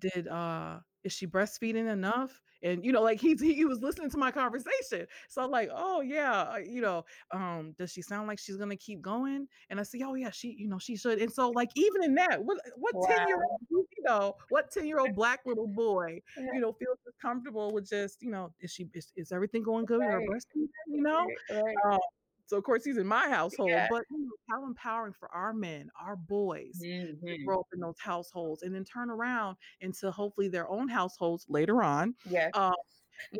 did 0.00 0.28
uh 0.28 0.80
is 1.04 1.12
she 1.12 1.26
breastfeeding 1.28 1.90
enough 1.92 2.42
and 2.64 2.84
you 2.84 2.90
know 2.90 3.02
like 3.02 3.20
he 3.20 3.34
he 3.36 3.64
was 3.64 3.80
listening 3.80 4.10
to 4.10 4.18
my 4.18 4.32
conversation. 4.32 5.06
So 5.28 5.42
i'm 5.44 5.50
like 5.50 5.70
oh 5.72 6.00
yeah 6.00 6.42
uh, 6.54 6.56
you 6.56 6.80
know 6.80 7.04
um 7.30 7.74
does 7.78 7.92
she 7.92 8.02
sound 8.02 8.26
like 8.26 8.38
she's 8.40 8.56
gonna 8.56 8.76
keep 8.76 9.00
going? 9.00 9.46
And 9.70 9.78
i 9.78 9.84
say 9.84 10.02
oh 10.04 10.14
yeah 10.14 10.30
she 10.30 10.56
you 10.58 10.68
know 10.68 10.78
she 10.78 10.96
should. 10.96 11.20
And 11.20 11.32
so 11.32 11.50
like 11.50 11.70
even 11.76 12.02
in 12.02 12.14
that 12.16 12.42
what 12.42 12.58
what 12.76 12.94
10 13.08 13.28
year 13.28 13.36
old 13.36 13.60
you 13.70 14.02
know 14.04 14.34
what 14.48 14.70
10 14.72 14.86
year 14.86 14.98
old 14.98 15.14
black 15.14 15.40
little 15.46 15.68
boy 15.68 16.20
you 16.36 16.60
know 16.60 16.72
feels 16.72 16.98
comfortable 17.20 17.72
with 17.72 17.88
just 17.88 18.22
you 18.22 18.30
know 18.30 18.52
is 18.60 18.72
she 18.72 18.88
is, 18.94 19.12
is 19.16 19.30
everything 19.32 19.62
going 19.62 19.84
good 19.84 20.02
her 20.02 20.18
Right, 20.18 20.28
breastfeeding 20.28 20.68
you 20.88 21.02
know? 21.02 21.26
Right. 21.50 21.76
um, 21.86 21.98
so 22.46 22.56
of 22.56 22.64
course 22.64 22.84
he's 22.84 22.98
in 22.98 23.06
my 23.06 23.28
household 23.28 23.84
Yeah. 23.84 23.88
but 23.88 24.04
you 24.10 24.18
know, 24.18 24.32
how 24.50 24.64
empowering 24.66 25.12
for 25.12 25.28
our 25.34 25.52
men 25.54 25.90
our 26.00 26.16
boys 26.16 26.86
to 27.28 27.36
Mhm. 27.36 27.44
grow 27.44 27.60
up 27.60 27.66
in 27.72 27.80
those 27.80 27.98
households 28.00 28.62
and 28.62 28.74
then 28.74 28.84
turn 28.84 29.10
around 29.10 29.56
into 29.80 30.10
hopefully 30.10 30.48
their 30.48 30.68
own 30.68 30.88
households 30.88 31.46
later 31.48 31.82
on 31.82 32.14
Yeah. 32.24 32.50
uh, 32.62 32.72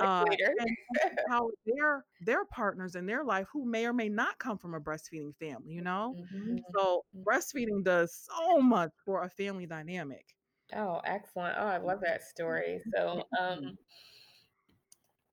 uh, 0.00 0.36
and 0.58 0.68
and 0.88 1.00
empower 1.28 1.50
their 1.66 2.06
their 2.20 2.44
partners 2.46 2.96
in 2.96 3.06
their 3.06 3.24
life 3.24 3.48
who 3.52 3.64
may 3.66 3.86
or 3.86 3.92
may 3.94 4.08
not 4.08 4.38
come 4.40 4.58
from 4.58 4.74
a 4.74 4.80
breastfeeding 4.80 5.36
family 5.38 5.72
you 5.72 5.82
know 5.82 6.16
Mhm. 6.16 6.64
so 6.76 7.04
Mm. 7.14 7.26
breastfeeding 7.26 7.84
does 7.84 8.14
so 8.32 8.60
much 8.60 8.92
for 9.04 9.24
a 9.24 9.30
family 9.30 9.66
dynamic 9.66 10.36
Oh, 10.72 11.00
excellent. 11.04 11.56
Oh, 11.58 11.66
I 11.66 11.76
love 11.78 12.00
that 12.02 12.22
story. 12.22 12.80
So, 12.94 13.28
um. 13.38 13.78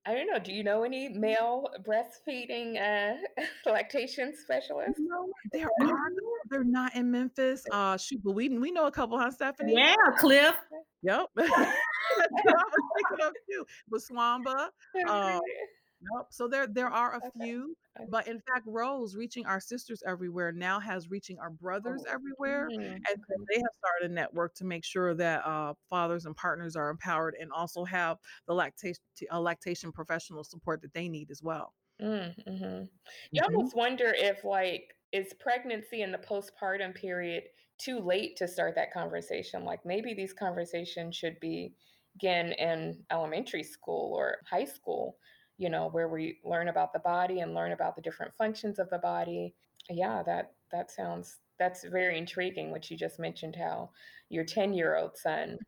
I 0.06 0.16
don't 0.16 0.26
know, 0.28 0.40
do 0.40 0.52
you 0.52 0.64
know 0.64 0.84
any 0.84 1.10
male 1.10 1.68
breastfeeding 1.86 2.76
uh 2.82 3.18
lactation 3.70 4.34
specialists? 4.36 5.00
you 5.00 5.08
know 5.08 5.30
there 5.52 5.68
are 5.82 6.10
they're 6.50 6.64
not 6.64 6.96
in 6.96 7.12
memphis 7.12 7.64
uh 7.72 7.98
shoot 7.98 8.20
but 8.24 8.32
we 8.32 8.50
we 8.50 8.72
know 8.72 8.88
a 8.88 8.92
couple 8.92 9.18
huh 9.20 9.30
stephanie 9.32 9.76
Yeah, 9.76 9.96
Cliff. 10.18 10.56
yep 11.04 11.28
that's 11.36 11.48
what 11.58 12.56
i 12.56 12.64
was 12.64 12.84
thinking 12.98 13.26
of 13.28 13.34
too 13.50 13.66
Baswamba, 13.92 14.70
um 15.08 15.42
Nope. 16.02 16.28
So 16.34 16.48
there 16.48 16.68
there 16.68 16.90
are 16.90 17.16
a 17.16 17.22
Okay. 17.24 17.32
few, 17.34 17.78
Okay. 18.00 18.08
but 18.08 18.28
in 18.28 18.40
fact, 18.42 18.66
Rose 18.66 19.16
reaching 19.16 19.46
our 19.46 19.60
sisters 19.60 20.02
everywhere 20.06 20.52
now 20.52 20.80
has 20.80 21.10
reaching 21.10 21.38
our 21.40 21.52
brothers 21.52 22.04
Oh. 22.04 22.12
everywhere, 22.12 22.72
Mm, 22.78 23.06
and 23.08 23.18
okay. 23.18 23.48
they 23.48 23.58
have 23.58 23.70
started 23.78 24.12
a 24.12 24.14
network 24.14 24.56
to 24.56 24.66
make 24.66 24.84
sure 24.84 25.14
that 25.14 25.46
uh, 25.46 25.76
fathers 25.90 26.26
and 26.26 26.36
partners 26.36 26.76
are 26.76 26.90
empowered 26.90 27.36
and 27.40 27.52
also 27.52 27.84
have 27.86 28.18
the 28.48 28.54
lactation 28.56 29.04
uh, 29.32 29.40
lactation 29.40 29.92
professional 29.92 30.44
support 30.44 30.82
that 30.82 30.94
they 30.94 31.08
need 31.08 31.30
as 31.30 31.42
well. 31.44 31.74
Mm, 32.00 32.36
mhm. 32.46 32.90
You 33.34 33.44
almost 33.44 33.76
wonder 33.76 34.14
if, 34.16 34.44
like, 34.44 34.96
is 35.12 35.34
pregnancy 35.34 36.02
and 36.02 36.14
the 36.14 36.18
postpartum 36.18 36.96
period 36.96 37.44
too 37.78 38.00
late 38.00 38.36
to 38.38 38.48
start 38.48 38.76
that 38.76 38.92
conversation? 38.92 39.66
Like, 39.66 39.86
maybe 39.86 40.14
these 40.14 40.34
conversations 40.34 41.16
should 41.16 41.40
be 41.40 41.76
again 42.16 42.54
in 42.54 43.06
elementary 43.12 43.64
school 43.64 44.14
or 44.16 44.42
high 44.50 44.66
school, 44.66 45.20
you 45.62 45.69
know, 45.69 45.88
where 45.89 46.10
we 46.10 46.39
learn 46.43 46.67
about 46.69 46.93
the 46.93 47.00
body 47.00 47.39
and 47.41 47.54
learn 47.54 47.71
about 47.74 47.95
the 47.95 48.02
different 48.02 48.36
functions 48.38 48.80
of 48.80 48.89
the 48.89 49.00
body. 49.00 49.56
Yeah, 49.89 50.24
that 50.24 50.56
that 50.71 50.91
sounds 50.91 51.39
that's 51.60 51.84
very 51.86 52.17
intriguing. 52.17 52.71
What 52.71 52.89
you 52.91 52.97
just 52.97 53.19
mentioned, 53.19 53.56
how 53.56 53.91
your 54.30 54.45
ten 54.45 54.74
year 54.74 54.97
old 54.97 55.17
son 55.17 55.60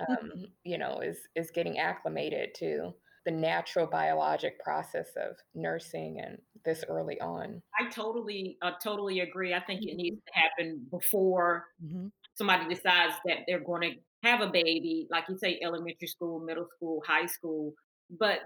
um, 0.00 0.46
you 0.64 0.78
know, 0.78 1.00
is 1.00 1.28
is 1.34 1.50
getting 1.50 1.78
acclimated 1.78 2.54
to 2.56 2.94
the 3.24 3.30
natural 3.30 3.86
biologic 3.86 4.60
process 4.60 5.10
of 5.16 5.38
nursing 5.54 6.20
and 6.20 6.42
this 6.64 6.84
early 6.88 7.20
on. 7.20 7.62
I 7.78 7.88
totally, 7.90 8.58
uh, 8.62 8.72
totally 8.82 9.20
agree. 9.20 9.52
I 9.54 9.60
think 9.60 9.82
it 9.84 9.96
needs 9.96 10.16
Mhm. 10.16 10.22
to 10.26 10.40
happen 10.40 10.86
before 10.90 11.66
Mhm. 11.78 12.10
somebody 12.36 12.72
decides 12.74 13.14
that 13.26 13.40
they're 13.46 13.60
going 13.64 13.82
to 13.82 14.28
have 14.28 14.40
a 14.42 14.50
baby, 14.50 15.08
like 15.10 15.28
you 15.28 15.38
say, 15.38 15.60
elementary 15.62 16.08
school, 16.08 16.40
middle 16.40 16.68
school, 16.76 17.02
high 17.06 17.26
school, 17.26 17.74
but 18.10 18.40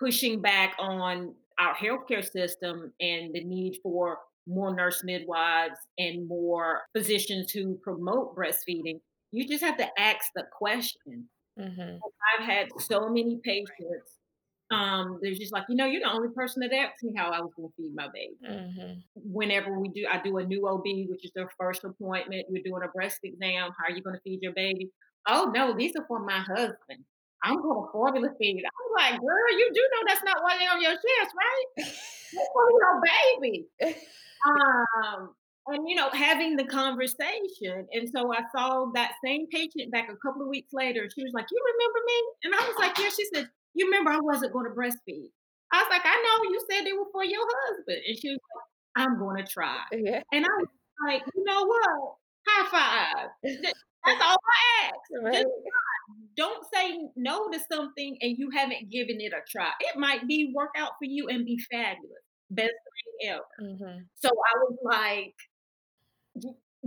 pushing 0.00 0.42
back 0.42 0.74
on 0.80 1.34
our 1.60 1.74
healthcare 1.76 2.28
system 2.28 2.92
and 3.00 3.34
the 3.34 3.44
need 3.44 3.78
for 3.82 4.18
more 4.46 4.74
nurse 4.74 5.04
midwives 5.04 5.78
and 5.98 6.26
more 6.26 6.82
physicians 6.96 7.52
who 7.52 7.78
promote 7.84 8.34
breastfeeding. 8.34 9.00
You 9.32 9.46
just 9.46 9.62
have 9.62 9.76
to 9.76 10.00
ask 10.00 10.26
the 10.34 10.44
question. 10.50 11.28
Mhm. 11.58 12.00
I've 12.38 12.46
had 12.46 12.68
so 12.80 13.08
many 13.08 13.38
patients. 13.44 14.18
Um, 14.72 15.18
they're 15.20 15.34
just 15.34 15.52
like, 15.52 15.64
you 15.68 15.74
know, 15.76 15.86
you're 15.86 16.00
the 16.00 16.10
only 16.12 16.32
person 16.34 16.60
that 16.62 16.72
asked 16.72 17.02
me 17.02 17.12
how 17.16 17.30
I 17.30 17.40
was 17.40 17.52
going 17.56 17.68
to 17.70 17.74
feed 17.76 17.94
my 17.94 18.08
baby 18.08 18.36
Mhm. 18.44 19.02
whenever 19.16 19.78
we 19.78 19.88
do, 19.88 20.06
I 20.10 20.22
do 20.22 20.38
a 20.38 20.44
new 20.46 20.66
OB, 20.68 21.06
which 21.08 21.24
is 21.24 21.32
their 21.34 21.50
first 21.58 21.84
appointment. 21.84 22.46
We're 22.48 22.62
doing 22.62 22.82
a 22.84 22.88
breast 22.88 23.18
exam. 23.24 23.72
How 23.78 23.86
are 23.86 23.90
you 23.90 24.02
going 24.02 24.16
to 24.16 24.22
feed 24.22 24.42
your 24.42 24.52
baby? 24.52 24.90
Oh 25.26 25.50
no, 25.54 25.74
these 25.76 25.94
are 25.96 26.06
for 26.06 26.20
my 26.20 26.38
husband. 26.40 27.04
I'm 27.42 27.62
going 27.62 27.86
to 27.86 27.92
formula 27.92 28.28
feed. 28.38 28.62
I'm 28.64 29.12
like, 29.12 29.20
girl, 29.20 29.50
you 29.58 29.70
do 29.72 29.80
know 29.80 30.02
that's 30.06 30.24
not 30.24 30.42
what's 30.42 30.62
on 30.70 30.80
your 30.82 30.92
chest, 30.92 31.34
right? 31.36 31.86
That's 32.32 32.48
for 32.52 32.70
your 32.70 33.02
baby. 33.40 33.66
Um, 34.46 35.34
and 35.66 35.88
you 35.88 35.94
know, 35.94 36.10
having 36.10 36.56
the 36.56 36.64
conversation. 36.64 37.86
And 37.92 38.08
so 38.08 38.32
I 38.32 38.42
saw 38.54 38.86
that 38.94 39.12
same 39.24 39.46
patient 39.48 39.90
back 39.90 40.08
a 40.08 40.16
couple 40.16 40.42
of 40.42 40.48
weeks 40.48 40.72
later. 40.72 41.08
She 41.14 41.22
was 41.22 41.32
like, 41.34 41.46
You 41.50 41.60
remember 41.74 41.98
me? 42.06 42.22
And 42.44 42.54
I 42.54 42.68
was 42.68 42.76
like, 42.78 42.98
Yeah. 42.98 43.10
She 43.16 43.24
said, 43.34 43.48
You 43.74 43.86
remember 43.86 44.10
I 44.10 44.20
wasn't 44.20 44.52
going 44.52 44.66
to 44.66 44.70
breastfeed. 44.70 45.30
I 45.72 45.82
was 45.82 45.88
like, 45.90 46.02
I 46.04 46.16
know 46.16 46.50
you 46.50 46.60
said 46.70 46.84
they 46.84 46.92
were 46.92 47.10
for 47.12 47.24
your 47.24 47.46
husband. 47.66 47.98
And 48.06 48.18
she 48.18 48.30
was 48.30 48.38
like, 48.54 49.04
I'm 49.06 49.18
going 49.18 49.44
to 49.44 49.50
try. 49.50 49.78
Yeah. 49.92 50.22
And 50.32 50.44
I 50.44 50.48
was 50.48 50.68
like, 51.06 51.22
You 51.34 51.44
know 51.44 51.64
what? 51.64 52.14
High 52.46 52.68
five. 52.70 53.28
That's 54.04 54.22
all 54.22 54.36
I 54.36 54.86
asked. 54.86 55.22
Right. 55.22 55.44
Don't 56.36 56.64
say 56.72 56.98
no 57.16 57.48
to 57.50 57.60
something 57.70 58.16
and 58.20 58.36
you 58.38 58.50
haven't 58.54 58.90
given 58.90 59.20
it 59.20 59.32
a 59.32 59.40
try. 59.50 59.70
It 59.80 59.98
might 59.98 60.26
be 60.26 60.52
work 60.54 60.70
out 60.76 60.92
for 60.98 61.04
you 61.04 61.28
and 61.28 61.44
be 61.44 61.58
fabulous. 61.70 62.22
Best 62.50 62.68
thing 62.68 63.30
ever. 63.30 63.72
Mm-hmm. 63.72 63.98
So 64.16 64.28
I 64.28 64.58
was 64.58 64.78
like, 64.82 65.34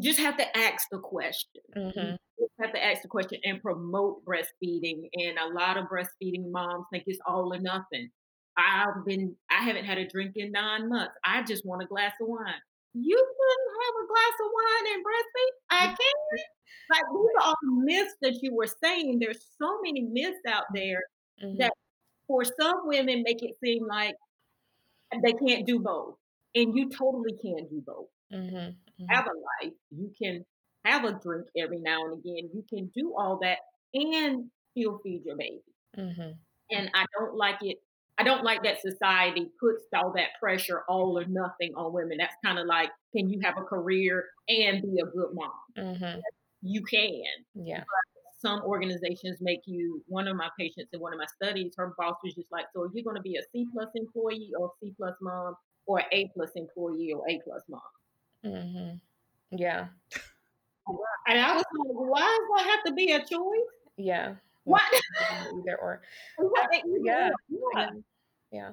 just 0.02 0.20
have 0.20 0.38
to 0.38 0.58
ask 0.58 0.88
the 0.92 1.00
question. 1.00 1.62
Mm-hmm. 1.78 2.16
have 2.62 2.74
to 2.74 2.84
ask 2.84 3.02
the 3.02 3.08
question 3.08 3.40
and 3.44 3.62
promote 3.62 4.26
breastfeeding. 4.26 5.10
And 5.14 5.38
a 5.38 5.54
lot 5.54 5.78
of 5.78 5.86
breastfeeding 5.86 6.52
moms 6.52 6.86
think 6.92 7.04
it's 7.06 7.20
all 7.28 7.54
or 7.54 7.60
nothing. 7.60 8.10
I've 8.58 9.06
been, 9.06 9.36
I 9.50 9.64
haven't 9.64 9.86
had 9.86 9.98
a 9.98 10.08
drink 10.08 10.34
in 10.36 10.52
nine 10.52 10.90
months. 10.90 11.14
I 11.26 11.44
just 11.44 11.66
want 11.66 11.84
a 11.84 11.88
glass 11.88 12.14
of 12.22 12.28
wine. 12.28 12.54
You 12.94 13.18
can 13.18 13.60
have 13.82 13.96
a 14.04 14.08
glass 14.08 14.36
of 14.40 14.52
wine 14.54 14.94
and 14.94 15.06
breastfeed? 15.06 15.54
I 15.70 15.86
mm-hmm. 15.88 15.96
can. 15.96 16.44
Like 16.92 17.04
these 17.14 17.32
are 17.40 17.48
all 17.48 17.56
myths 17.64 18.16
that 18.22 18.40
you 18.42 18.54
were 18.54 18.68
saying. 18.68 19.20
There's 19.20 19.46
so 19.62 19.80
many 19.82 20.02
myths 20.02 20.42
out 20.48 20.66
there 20.74 21.04
mm-hmm. 21.44 21.58
that 21.60 21.74
for 22.28 22.44
some 22.44 22.88
women 22.88 23.24
make 23.24 23.42
it 23.44 23.56
seem 23.64 23.88
like 23.88 24.16
they 25.24 25.34
can't 25.34 25.66
do 25.66 25.80
both. 25.80 26.16
And 26.56 26.76
you 26.78 26.90
totally 26.90 27.34
can 27.42 27.68
do 27.68 27.82
both. 27.86 28.08
Mm-hmm. 28.32 28.56
Mm-hmm. 28.56 29.06
Have 29.10 29.26
a 29.26 29.66
life. 29.66 29.74
You 29.92 30.12
can 30.22 30.46
have 30.86 31.04
a 31.04 31.14
drink 31.14 31.48
every 31.58 31.80
now 31.80 32.04
and 32.06 32.14
again. 32.20 32.50
You 32.54 32.64
can 32.70 32.92
do 32.96 33.16
all 33.18 33.40
that 33.42 33.60
and 33.94 34.50
still 34.72 35.00
feed 35.04 35.24
your 35.26 35.38
baby. 35.38 35.62
Mm-hmm. 35.98 36.32
And 36.72 36.92
I 36.94 37.06
don't 37.18 37.36
like 37.36 37.58
it. 37.62 37.78
I 38.18 38.24
don't 38.24 38.44
like 38.44 38.64
that 38.64 38.82
society 38.82 39.50
puts 39.60 39.86
all 39.96 40.14
that 40.14 40.30
pressure 40.40 40.84
all 40.88 41.18
or 41.18 41.26
nothing 41.26 41.74
on 41.76 41.94
women. 41.94 42.18
That's 42.20 42.36
kind 42.46 42.60
of 42.60 42.68
like, 42.68 42.90
can 43.16 43.30
you 43.30 43.40
have 43.42 43.56
a 43.58 43.64
career 43.64 44.26
and 44.48 44.82
be 44.82 45.00
a 45.02 45.06
good 45.06 45.30
mom? 45.34 45.52
Mm-hmm. 45.78 46.20
You 46.62 46.84
can. 46.84 47.24
Yeah. 47.56 47.80
But 47.80 48.40
some 48.40 48.62
organizations 48.64 49.40
make 49.42 49.62
you. 49.66 50.04
One 50.08 50.28
of 50.28 50.36
my 50.36 50.50
patients 50.60 50.90
in 50.94 51.00
one 51.00 51.14
of 51.14 51.20
my 51.20 51.26
studies, 51.42 51.74
her 51.78 51.94
boss 51.98 52.16
was 52.24 52.36
just 52.36 52.52
like, 52.52 52.66
"So 52.74 52.84
you're 52.84 52.92
you 52.94 53.04
going 53.04 53.16
to 53.16 53.22
be 53.22 53.38
a 53.38 53.42
C 53.52 53.66
plus 53.74 53.90
employee 53.96 54.52
or 54.60 54.72
C 54.80 54.94
plus 54.98 55.16
mom, 55.22 55.56
or 55.86 56.04
A 56.12 56.30
plus 56.36 56.52
employee 56.56 57.14
or 57.14 57.28
A 57.30 57.40
plus 57.44 57.64
mom?" 57.70 57.82
Mm-hmm. 58.46 59.58
Yeah. 59.58 59.88
And 61.28 61.40
I 61.40 61.56
was 61.56 61.64
like, 61.78 61.88
why 61.94 62.20
does 62.20 62.66
that 62.66 62.72
have 62.72 62.84
to 62.86 62.94
be 62.94 63.12
a 63.12 63.20
choice? 63.20 63.74
Yeah. 63.98 64.36
What? 64.66 64.82
Either 65.32 65.78
or. 65.82 66.02
yeah. 67.04 67.30
yeah. 67.76 67.90
Yeah. 68.52 68.70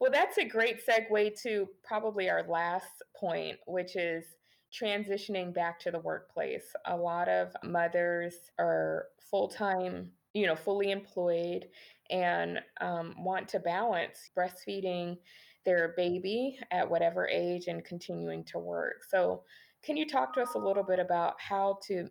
Well, 0.00 0.10
that's 0.10 0.38
a 0.38 0.44
great 0.44 0.84
segue 0.84 1.40
to 1.42 1.68
probably 1.84 2.28
our 2.28 2.42
last 2.48 3.02
point, 3.16 3.58
which 3.66 3.94
is 3.94 4.24
transitioning 4.72 5.54
back 5.54 5.78
to 5.80 5.92
the 5.92 6.00
workplace. 6.00 6.74
A 6.86 6.96
lot 6.96 7.28
of 7.28 7.54
mothers 7.62 8.34
are 8.58 9.06
full 9.30 9.46
time, 9.48 10.10
you 10.34 10.46
know, 10.46 10.56
fully 10.56 10.90
employed 10.90 11.66
and 12.10 12.58
um, 12.80 13.14
want 13.18 13.48
to 13.50 13.60
balance 13.60 14.30
breastfeeding 14.36 15.16
their 15.64 15.94
baby 15.96 16.58
at 16.72 16.88
whatever 16.88 17.28
age 17.28 17.68
and 17.68 17.84
continuing 17.84 18.44
to 18.44 18.58
work. 18.58 19.04
So, 19.08 19.42
can 19.82 19.96
you 19.96 20.06
talk 20.06 20.34
to 20.34 20.42
us 20.42 20.54
a 20.54 20.58
little 20.58 20.82
bit 20.82 20.98
about 20.98 21.34
how 21.38 21.78
to 21.86 22.08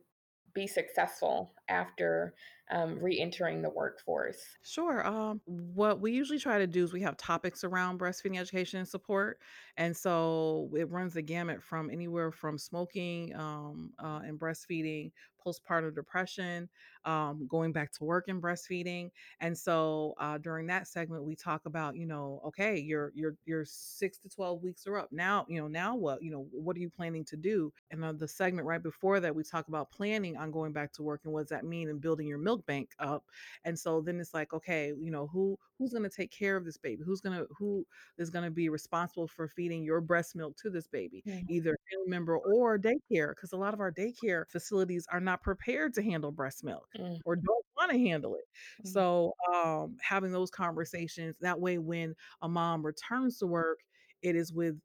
be 0.53 0.65
successful 0.65 1.53
after 1.67 2.33
um, 2.69 2.99
re-entering 2.99 3.62
the 3.62 3.69
workforce? 3.69 4.58
Sure. 4.62 5.05
Um, 5.05 5.41
what 5.45 6.01
we 6.01 6.12
usually 6.12 6.39
try 6.39 6.60
to 6.60 6.67
do 6.67 6.84
is 6.84 6.93
we 6.93 7.01
have 7.01 7.17
topics 7.17 7.63
around 7.63 7.99
breastfeeding 7.99 8.38
education 8.39 8.79
and 8.79 8.88
support, 8.88 9.39
and 9.77 9.95
so 9.95 10.69
it 10.77 10.89
runs 10.89 11.13
the 11.13 11.21
gamut 11.21 11.63
from 11.63 11.89
anywhere 11.89 12.32
from 12.32 12.58
smoking 12.58 13.36
um, 13.36 13.93
uh, 13.97 14.21
and 14.25 14.39
breastfeeding, 14.39 15.12
postpartum 15.45 15.95
depression, 15.95 16.69
um, 17.06 17.47
going 17.47 17.71
back 17.71 17.91
to 17.93 18.04
work 18.04 18.28
and 18.28 18.41
breastfeeding. 18.41 19.10
And 19.39 19.58
so 19.58 20.13
uh, 20.19 20.38
during 20.38 20.67
that 20.67 20.88
segment, 20.88 21.23
we 21.23 21.36
talk 21.36 21.65
about, 21.65 21.95
you 21.95 22.06
know, 22.06 22.41
okay, 22.45 22.78
you're 22.78 23.12
you're 23.15 23.36
you're 23.45 23.65
six 23.65 24.17
to 24.19 24.30
twelve 24.30 24.62
weeks 24.62 24.86
are 24.88 24.97
up 24.97 25.12
now. 25.12 25.45
You 25.47 25.62
know, 25.62 25.67
now 25.67 25.95
what? 25.95 26.21
You 26.21 26.32
know, 26.32 26.47
what 26.52 26.75
are 26.75 26.80
you 26.80 26.89
planning 26.89 27.25
to 27.25 27.38
do? 27.38 27.71
And 27.91 28.04
the 28.19 28.28
segment 28.28 28.67
right 28.67 28.82
before 28.82 29.19
that, 29.19 29.36
we 29.36 29.43
talk 29.43 29.67
about 29.67 29.91
planning 29.91 30.38
on 30.38 30.52
going 30.52 30.73
back 30.73 30.91
to 30.93 31.04
work 31.04 31.21
and 31.23 31.34
what 31.34 31.41
does 31.41 31.49
that 31.49 31.65
mean 31.65 31.89
and 31.89 32.02
building 32.02 32.28
your 32.28 32.38
milk 32.38 32.65
bank 32.65 32.89
up. 32.99 33.23
And 33.63 33.78
so 33.78 34.02
then 34.02 34.19
it's 34.19 34.34
like, 34.34 34.54
okay, 34.54 34.93
you 34.99 35.12
know, 35.12 35.28
who 35.28 35.58
who's 35.78 35.91
going 35.91 36.04
to 36.04 36.10
take 36.10 36.32
care 36.32 36.58
of 36.58 36.65
this 36.65 36.78
baby? 36.78 37.04
Who's 37.06 37.21
gonna 37.21 37.45
who 37.58 37.86
is 38.17 38.30
going 38.30 38.45
to 38.45 38.52
be 38.52 38.69
responsible 38.69 39.28
for 39.28 39.47
feeding 39.47 39.84
your 39.84 40.02
breast 40.02 40.36
milk 40.36 40.58
to 40.58 40.69
this 40.69 40.88
baby, 40.88 41.23
mm-hmm. 41.25 41.45
either 41.49 41.78
family 41.91 42.10
member 42.10 42.38
or 42.38 42.78
daycare? 42.78 43.30
Because 43.30 43.54
a 43.54 43.58
lot 43.58 43.73
of 43.73 43.80
our 43.80 43.91
daycare 43.91 44.43
facilities 44.49 45.08
are 45.12 45.19
not 45.19 45.28
prepared 45.37 45.93
to 45.95 46.03
handle 46.03 46.31
breast 46.31 46.63
milk 46.63 46.87
mm-hmm. 46.97 47.15
or 47.25 47.35
don't 47.35 47.65
want 47.77 47.91
to 47.91 47.97
handle 47.97 48.35
it. 48.35 48.45
Mm-hmm. 48.81 48.89
So 48.89 49.33
um, 49.53 49.97
having 50.01 50.31
those 50.31 50.51
conversations 50.51 51.35
that 51.41 51.59
way, 51.59 51.77
when 51.77 52.15
a 52.41 52.49
mom 52.49 52.85
returns 52.85 53.37
to 53.39 53.47
work, 53.47 53.79
it 54.21 54.35
is 54.35 54.51
with 54.53 54.75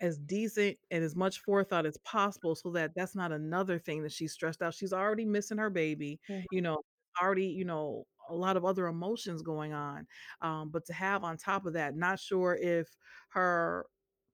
as 0.00 0.18
decent 0.18 0.76
and 0.90 1.04
as 1.04 1.14
much 1.14 1.40
forethought 1.40 1.86
as 1.86 1.96
possible 1.98 2.56
so 2.56 2.72
that 2.72 2.90
that's 2.96 3.14
not 3.14 3.30
another 3.30 3.78
thing 3.78 4.02
that 4.02 4.12
she's 4.12 4.32
stressed 4.32 4.60
out. 4.60 4.74
She's 4.74 4.92
already 4.92 5.24
missing 5.24 5.58
her 5.58 5.70
baby, 5.70 6.18
mm-hmm. 6.28 6.42
you 6.50 6.60
know, 6.60 6.78
already, 7.22 7.46
you 7.46 7.64
know, 7.64 8.04
a 8.28 8.34
lot 8.34 8.56
of 8.56 8.64
other 8.64 8.86
emotions 8.86 9.42
going 9.42 9.72
on. 9.72 10.06
Um, 10.40 10.70
but 10.70 10.84
to 10.86 10.92
have 10.92 11.22
on 11.24 11.36
top 11.36 11.66
of 11.66 11.74
that, 11.74 11.96
not 11.96 12.18
sure 12.18 12.58
if 12.60 12.88
her 13.30 13.86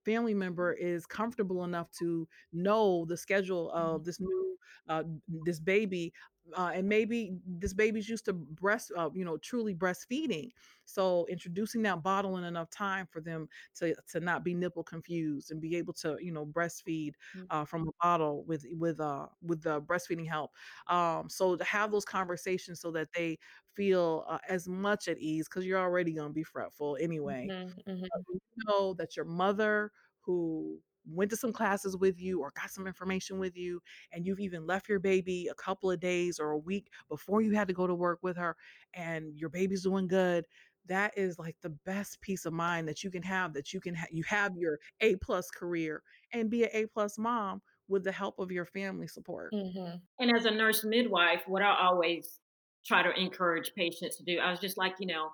family 0.08 0.32
member 0.32 0.72
is 0.72 1.04
comfortable 1.04 1.64
enough 1.64 1.90
to 1.90 2.26
know 2.52 3.04
the 3.04 3.16
schedule 3.16 3.68
mm-hmm. 3.68 3.94
of 3.94 4.04
this 4.04 4.18
new 4.20 4.56
uh, 4.88 5.02
this 5.44 5.60
baby 5.60 6.12
uh, 6.56 6.70
and 6.74 6.88
maybe 6.88 7.36
this 7.46 7.72
baby's 7.72 8.08
used 8.08 8.24
to 8.26 8.32
breast, 8.32 8.92
uh, 8.96 9.10
you 9.12 9.24
know, 9.24 9.36
truly 9.38 9.74
breastfeeding. 9.74 10.50
So 10.84 11.26
introducing 11.28 11.82
that 11.82 12.02
bottle 12.02 12.36
in 12.38 12.44
enough 12.44 12.70
time 12.70 13.06
for 13.10 13.20
them 13.20 13.48
to 13.76 13.94
to 14.10 14.20
not 14.20 14.44
be 14.44 14.54
nipple 14.54 14.82
confused 14.82 15.50
and 15.50 15.60
be 15.60 15.76
able 15.76 15.92
to, 15.94 16.16
you 16.20 16.32
know, 16.32 16.46
breastfeed 16.46 17.12
mm. 17.36 17.46
uh, 17.50 17.64
from 17.64 17.88
a 17.88 17.92
bottle 18.02 18.44
with 18.46 18.64
with 18.72 19.00
uh 19.00 19.26
with 19.42 19.62
the 19.62 19.80
breastfeeding 19.82 20.28
help. 20.28 20.52
Um, 20.86 21.28
so 21.28 21.56
to 21.56 21.64
have 21.64 21.90
those 21.90 22.04
conversations 22.04 22.80
so 22.80 22.90
that 22.92 23.08
they 23.14 23.38
feel 23.74 24.24
uh, 24.28 24.38
as 24.48 24.68
much 24.68 25.08
at 25.08 25.18
ease 25.18 25.48
because 25.48 25.64
you're 25.66 25.78
already 25.80 26.12
gonna 26.12 26.30
be 26.30 26.42
fretful 26.42 26.96
anyway. 27.00 27.48
Mm-hmm, 27.50 27.90
mm-hmm. 27.90 28.04
You 28.30 28.40
know 28.66 28.94
that 28.94 29.16
your 29.16 29.26
mother 29.26 29.92
who 30.20 30.78
went 31.10 31.30
to 31.30 31.36
some 31.36 31.52
classes 31.52 31.96
with 31.96 32.20
you 32.20 32.40
or 32.40 32.52
got 32.56 32.70
some 32.70 32.86
information 32.86 33.38
with 33.38 33.56
you 33.56 33.80
and 34.12 34.26
you've 34.26 34.40
even 34.40 34.66
left 34.66 34.88
your 34.88 34.98
baby 34.98 35.48
a 35.50 35.54
couple 35.54 35.90
of 35.90 36.00
days 36.00 36.38
or 36.38 36.50
a 36.52 36.58
week 36.58 36.90
before 37.08 37.42
you 37.42 37.52
had 37.54 37.68
to 37.68 37.74
go 37.74 37.86
to 37.86 37.94
work 37.94 38.18
with 38.22 38.36
her 38.36 38.56
and 38.94 39.38
your 39.38 39.48
baby's 39.48 39.82
doing 39.82 40.06
good 40.06 40.44
that 40.86 41.12
is 41.16 41.38
like 41.38 41.56
the 41.62 41.74
best 41.84 42.20
peace 42.20 42.46
of 42.46 42.52
mind 42.52 42.88
that 42.88 43.04
you 43.04 43.10
can 43.10 43.22
have 43.22 43.52
that 43.52 43.72
you 43.72 43.80
can 43.80 43.94
ha- 43.94 44.06
you 44.10 44.24
have 44.24 44.56
your 44.56 44.78
a 45.00 45.16
plus 45.16 45.50
career 45.50 46.02
and 46.32 46.50
be 46.50 46.64
an 46.64 46.70
a 46.72 46.86
plus 46.86 47.18
mom 47.18 47.60
with 47.88 48.04
the 48.04 48.12
help 48.12 48.38
of 48.38 48.50
your 48.50 48.66
family 48.66 49.06
support 49.06 49.52
mm-hmm. 49.52 49.96
and 50.18 50.36
as 50.36 50.44
a 50.44 50.50
nurse 50.50 50.84
midwife 50.84 51.42
what 51.46 51.62
i 51.62 51.74
always 51.82 52.40
try 52.86 53.02
to 53.02 53.12
encourage 53.20 53.72
patients 53.74 54.16
to 54.16 54.24
do 54.24 54.38
i 54.38 54.50
was 54.50 54.60
just 54.60 54.78
like 54.78 54.94
you 54.98 55.06
know 55.06 55.30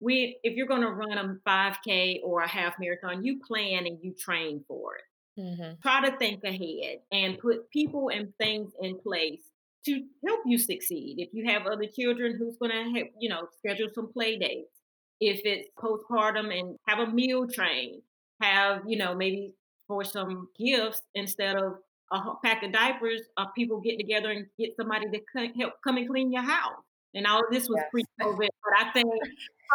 we 0.00 0.38
if 0.42 0.54
you're 0.54 0.66
going 0.66 0.82
to 0.82 0.90
run 0.90 1.18
a 1.18 1.48
5k 1.48 2.20
or 2.24 2.40
a 2.40 2.48
half 2.48 2.74
marathon 2.78 3.24
you 3.24 3.40
plan 3.46 3.86
and 3.86 3.98
you 4.02 4.14
train 4.18 4.64
for 4.66 4.96
it. 4.96 5.02
Mm-hmm. 5.40 5.72
try 5.82 6.08
to 6.08 6.16
think 6.16 6.44
ahead 6.44 6.98
and 7.10 7.36
put 7.40 7.68
people 7.70 8.08
and 8.08 8.32
things 8.38 8.70
in 8.80 8.96
place 9.00 9.40
to 9.84 10.00
help 10.24 10.42
you 10.46 10.58
succeed. 10.58 11.16
If 11.18 11.30
you 11.32 11.50
have 11.50 11.66
other 11.66 11.86
children 11.86 12.36
who's 12.38 12.56
going 12.56 12.70
to 12.70 12.96
help 12.96 13.08
you 13.18 13.28
know 13.28 13.48
schedule 13.58 13.88
some 13.94 14.12
play 14.12 14.38
dates 14.38 14.70
if 15.20 15.40
it's 15.44 15.68
postpartum 15.78 16.56
and 16.58 16.76
have 16.86 16.98
a 16.98 17.10
meal 17.10 17.46
train 17.46 18.02
have 18.40 18.82
you 18.86 18.96
know 18.96 19.14
maybe 19.14 19.52
for 19.86 20.04
some 20.04 20.48
gifts 20.58 21.02
instead 21.14 21.56
of 21.56 21.74
a 22.12 22.20
pack 22.44 22.62
of 22.62 22.72
diapers 22.72 23.22
uh, 23.36 23.46
people 23.56 23.80
get 23.80 23.98
together 23.98 24.30
and 24.30 24.46
get 24.58 24.76
somebody 24.76 25.06
to 25.10 25.48
help 25.58 25.74
come 25.82 25.96
and 25.96 26.08
clean 26.08 26.32
your 26.32 26.42
house 26.42 26.82
and 27.14 27.26
all 27.26 27.40
of 27.40 27.50
this 27.50 27.68
was 27.68 27.78
yes. 27.78 27.88
pre-covid 27.92 28.48
but 28.62 28.86
i 28.86 28.90
think 28.92 29.08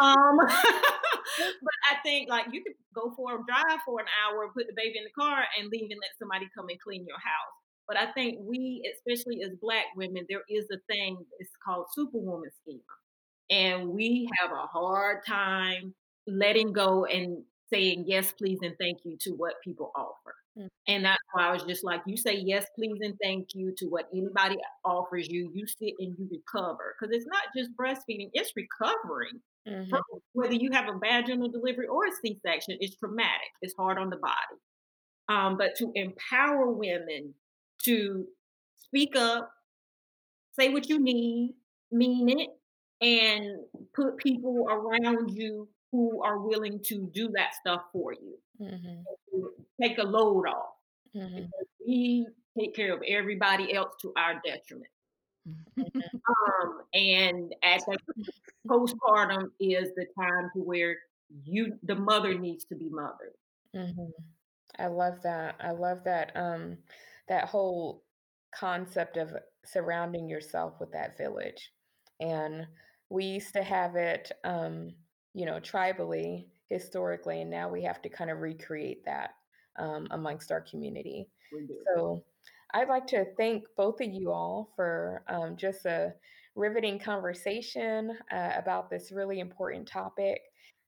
um, 0.00 0.36
but 0.40 1.76
I 1.90 1.96
think 2.02 2.28
like 2.28 2.46
you 2.52 2.62
could 2.62 2.74
go 2.94 3.12
for 3.16 3.34
a 3.34 3.44
drive 3.46 3.80
for 3.84 4.00
an 4.00 4.06
hour, 4.22 4.48
put 4.54 4.66
the 4.66 4.72
baby 4.76 4.98
in 4.98 5.04
the 5.04 5.22
car, 5.22 5.44
and 5.58 5.68
leave 5.70 5.90
and 5.90 6.00
let 6.00 6.18
somebody 6.18 6.48
come 6.56 6.68
and 6.68 6.80
clean 6.80 7.04
your 7.06 7.18
house. 7.18 7.54
But 7.88 7.96
I 7.98 8.12
think 8.12 8.38
we, 8.40 8.82
especially 8.94 9.42
as 9.42 9.50
Black 9.60 9.86
women, 9.96 10.24
there 10.28 10.42
is 10.48 10.66
a 10.72 10.78
thing. 10.88 11.18
It's 11.38 11.50
called 11.64 11.86
Superwoman 11.94 12.50
schema, 12.62 12.80
and 13.50 13.90
we 13.90 14.28
have 14.38 14.52
a 14.52 14.66
hard 14.66 15.26
time 15.26 15.94
letting 16.26 16.72
go 16.72 17.04
and 17.04 17.42
saying 17.72 18.04
yes, 18.06 18.32
please, 18.32 18.58
and 18.62 18.74
thank 18.80 18.98
you 19.04 19.16
to 19.22 19.30
what 19.32 19.54
people 19.64 19.90
offer. 19.96 20.34
And 20.88 21.04
that's 21.04 21.22
why 21.32 21.48
I 21.48 21.52
was 21.52 21.62
just 21.62 21.84
like, 21.84 22.00
you 22.06 22.16
say 22.16 22.36
yes, 22.36 22.66
please, 22.74 22.98
and 23.00 23.14
thank 23.22 23.48
you 23.54 23.72
to 23.78 23.86
what 23.86 24.08
anybody 24.14 24.56
offers 24.84 25.28
you. 25.28 25.50
You 25.54 25.66
sit 25.66 25.94
and 25.98 26.16
you 26.18 26.28
recover 26.30 26.94
because 26.98 27.14
it's 27.14 27.26
not 27.26 27.42
just 27.56 27.70
breastfeeding; 27.76 28.30
it's 28.32 28.52
recovering. 28.56 29.40
Mm-hmm. 29.68 29.94
Whether 30.32 30.54
you 30.54 30.70
have 30.72 30.88
a 30.88 30.98
vaginal 30.98 31.50
delivery 31.50 31.86
or 31.86 32.06
a 32.06 32.10
C-section, 32.22 32.78
it's 32.80 32.96
traumatic. 32.96 33.50
It's 33.60 33.74
hard 33.78 33.98
on 33.98 34.10
the 34.10 34.16
body. 34.16 34.58
Um, 35.28 35.56
but 35.58 35.76
to 35.76 35.92
empower 35.94 36.72
women 36.72 37.34
to 37.84 38.26
speak 38.76 39.14
up, 39.16 39.50
say 40.58 40.70
what 40.70 40.88
you 40.88 40.98
need, 40.98 41.54
mean 41.92 42.28
it, 42.28 42.48
and 43.00 43.60
put 43.94 44.16
people 44.16 44.66
around 44.68 45.30
you 45.30 45.68
who 45.92 46.22
are 46.22 46.38
willing 46.38 46.80
to 46.84 47.10
do 47.12 47.28
that 47.34 47.54
stuff 47.54 47.82
for 47.92 48.12
you. 48.12 48.38
Mm-hmm. 48.60 49.42
Take 49.82 49.98
a 49.98 50.02
load 50.02 50.46
off. 50.46 50.74
Mm-hmm. 51.16 51.46
We 51.86 52.26
take 52.58 52.74
care 52.74 52.94
of 52.94 53.02
everybody 53.06 53.74
else 53.74 53.94
to 54.02 54.12
our 54.16 54.40
detriment. 54.44 54.90
Mm-hmm. 55.48 56.00
um, 56.02 56.80
and 56.92 57.54
at 57.62 57.82
that 57.86 57.98
postpartum 58.68 59.48
is 59.58 59.88
the 59.96 60.06
time 60.18 60.50
to 60.54 60.60
where 60.60 60.96
you 61.44 61.78
the 61.84 61.94
mother 61.94 62.38
needs 62.38 62.64
to 62.66 62.74
be 62.74 62.88
mothered. 62.90 63.34
Mm-hmm. 63.74 64.10
I 64.78 64.86
love 64.86 65.22
that. 65.22 65.56
I 65.60 65.72
love 65.72 66.04
that. 66.04 66.32
Um, 66.34 66.78
that 67.28 67.44
whole 67.44 68.02
concept 68.54 69.16
of 69.16 69.32
surrounding 69.64 70.28
yourself 70.28 70.74
with 70.80 70.92
that 70.92 71.16
village, 71.16 71.72
and 72.20 72.66
we 73.08 73.24
used 73.24 73.52
to 73.54 73.62
have 73.62 73.96
it, 73.96 74.30
um, 74.44 74.92
you 75.34 75.46
know, 75.46 75.60
tribally 75.60 76.46
historically, 76.68 77.42
and 77.42 77.50
now 77.50 77.68
we 77.68 77.82
have 77.82 78.00
to 78.02 78.08
kind 78.08 78.30
of 78.30 78.38
recreate 78.38 79.04
that 79.04 79.30
um, 79.78 80.06
amongst 80.10 80.52
our 80.52 80.60
community. 80.60 81.28
So 81.94 82.24
I'd 82.72 82.88
like 82.88 83.06
to 83.08 83.24
thank 83.36 83.64
both 83.76 84.00
of 84.00 84.08
you 84.12 84.30
all 84.30 84.72
for 84.76 85.24
um, 85.28 85.56
just 85.56 85.84
a 85.86 86.12
riveting 86.54 86.98
conversation 86.98 88.16
uh, 88.32 88.52
about 88.56 88.90
this 88.90 89.12
really 89.12 89.40
important 89.40 89.88
topic. 89.88 90.40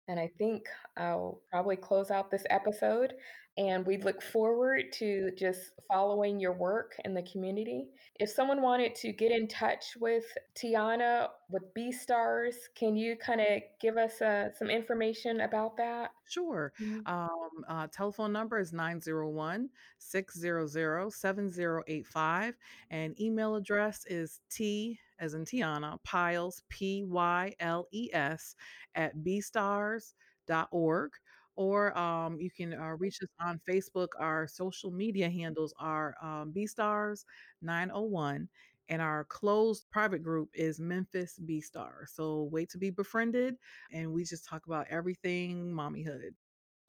And 0.08 0.18
I 0.18 0.30
think 0.38 0.64
I'll 0.96 1.40
probably 1.50 1.76
close 1.76 2.10
out 2.10 2.30
this 2.30 2.44
episode. 2.50 3.14
And 3.58 3.84
we 3.84 3.98
look 3.98 4.22
forward 4.22 4.92
to 4.94 5.30
just 5.36 5.72
following 5.86 6.40
your 6.40 6.54
work 6.54 6.94
in 7.04 7.12
the 7.12 7.22
community. 7.22 7.88
If 8.18 8.30
someone 8.30 8.62
wanted 8.62 8.94
to 8.96 9.12
get 9.12 9.30
in 9.30 9.46
touch 9.46 9.94
with 10.00 10.24
Tiana 10.56 11.28
with 11.50 11.62
BSTARS, 11.76 12.54
can 12.74 12.96
you 12.96 13.16
kind 13.16 13.42
of 13.42 13.62
give 13.78 13.98
us 13.98 14.22
uh, 14.22 14.48
some 14.58 14.70
information 14.70 15.42
about 15.42 15.76
that? 15.76 16.12
Sure. 16.26 16.72
Mm-hmm. 16.80 17.06
Um, 17.06 17.50
uh, 17.68 17.88
telephone 17.92 18.32
number 18.32 18.58
is 18.58 18.72
901 18.72 19.68
600 19.98 21.12
7085. 21.12 22.54
And 22.90 23.20
email 23.20 23.56
address 23.56 24.06
is 24.06 24.40
T 24.50 24.98
as 25.18 25.34
in 25.34 25.44
Tiana, 25.44 26.02
Pyles, 26.02 26.62
P 26.68 27.04
Y 27.04 27.54
L 27.60 27.86
E 27.92 28.10
S, 28.12 28.56
at 28.94 29.16
bstars.org 29.18 31.12
or 31.56 31.96
um, 31.98 32.38
you 32.40 32.50
can 32.50 32.74
uh, 32.74 32.96
reach 32.98 33.22
us 33.22 33.28
on 33.40 33.60
Facebook. 33.68 34.08
Our 34.18 34.46
social 34.46 34.90
media 34.90 35.28
handles 35.28 35.74
are 35.78 36.14
um, 36.22 36.52
BStars901, 36.56 38.48
and 38.88 39.02
our 39.02 39.24
closed 39.24 39.86
private 39.90 40.22
group 40.22 40.50
is 40.54 40.80
Memphis 40.80 41.38
B 41.44 41.60
Star. 41.60 42.06
So 42.10 42.48
wait 42.52 42.70
to 42.70 42.78
be 42.78 42.90
befriended, 42.90 43.56
and 43.92 44.12
we 44.12 44.24
just 44.24 44.46
talk 44.46 44.66
about 44.66 44.86
everything 44.90 45.72
mommyhood. 45.72 46.30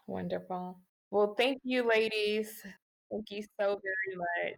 Wonderful. 0.07 0.79
Well, 1.11 1.35
thank 1.37 1.61
you, 1.63 1.87
ladies. 1.87 2.63
Thank 3.11 3.25
you 3.29 3.43
so 3.59 3.79
very 3.81 4.17
much. 4.17 4.57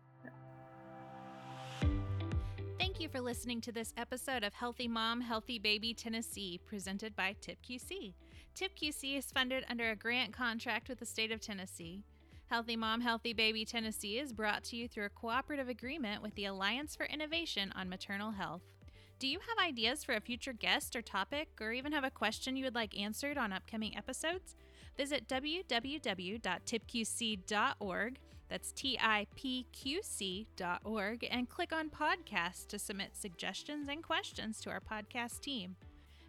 Thank 2.79 2.99
you 3.01 3.09
for 3.09 3.19
listening 3.19 3.59
to 3.61 3.73
this 3.73 3.93
episode 3.97 4.43
of 4.43 4.53
Healthy 4.53 4.87
Mom, 4.87 5.19
Healthy 5.19 5.59
Baby 5.59 5.93
Tennessee, 5.93 6.61
presented 6.65 7.13
by 7.15 7.35
TIPQC. 7.41 8.13
TIPQC 8.55 9.17
is 9.17 9.25
funded 9.25 9.65
under 9.69 9.89
a 9.91 9.95
grant 9.97 10.31
contract 10.31 10.87
with 10.87 10.99
the 10.99 11.05
state 11.05 11.31
of 11.31 11.41
Tennessee. 11.41 12.03
Healthy 12.47 12.77
Mom, 12.77 13.01
Healthy 13.01 13.33
Baby 13.33 13.65
Tennessee 13.65 14.17
is 14.17 14.31
brought 14.31 14.63
to 14.65 14.77
you 14.77 14.87
through 14.87 15.05
a 15.05 15.09
cooperative 15.09 15.67
agreement 15.67 16.21
with 16.21 16.33
the 16.35 16.45
Alliance 16.45 16.95
for 16.95 17.05
Innovation 17.05 17.73
on 17.75 17.89
Maternal 17.89 18.31
Health. 18.31 18.61
Do 19.19 19.27
you 19.27 19.39
have 19.39 19.57
ideas 19.67 20.05
for 20.05 20.13
a 20.13 20.21
future 20.21 20.53
guest 20.53 20.95
or 20.95 21.01
topic, 21.01 21.49
or 21.59 21.73
even 21.73 21.91
have 21.91 22.05
a 22.05 22.11
question 22.11 22.55
you 22.55 22.63
would 22.63 22.75
like 22.75 22.97
answered 22.97 23.37
on 23.37 23.51
upcoming 23.51 23.97
episodes? 23.97 24.55
Visit 24.95 25.27
www.tipqc.org, 25.27 26.39
that's 28.47 28.71
T 28.71 28.97
I 29.01 29.27
P 29.35 29.65
Q 29.73 29.99
C.org, 30.01 31.27
and 31.29 31.49
click 31.49 31.73
on 31.73 31.89
podcasts 31.89 32.67
to 32.67 32.79
submit 32.79 33.17
suggestions 33.17 33.89
and 33.89 34.01
questions 34.01 34.61
to 34.61 34.69
our 34.69 34.79
podcast 34.79 35.41
team. 35.41 35.75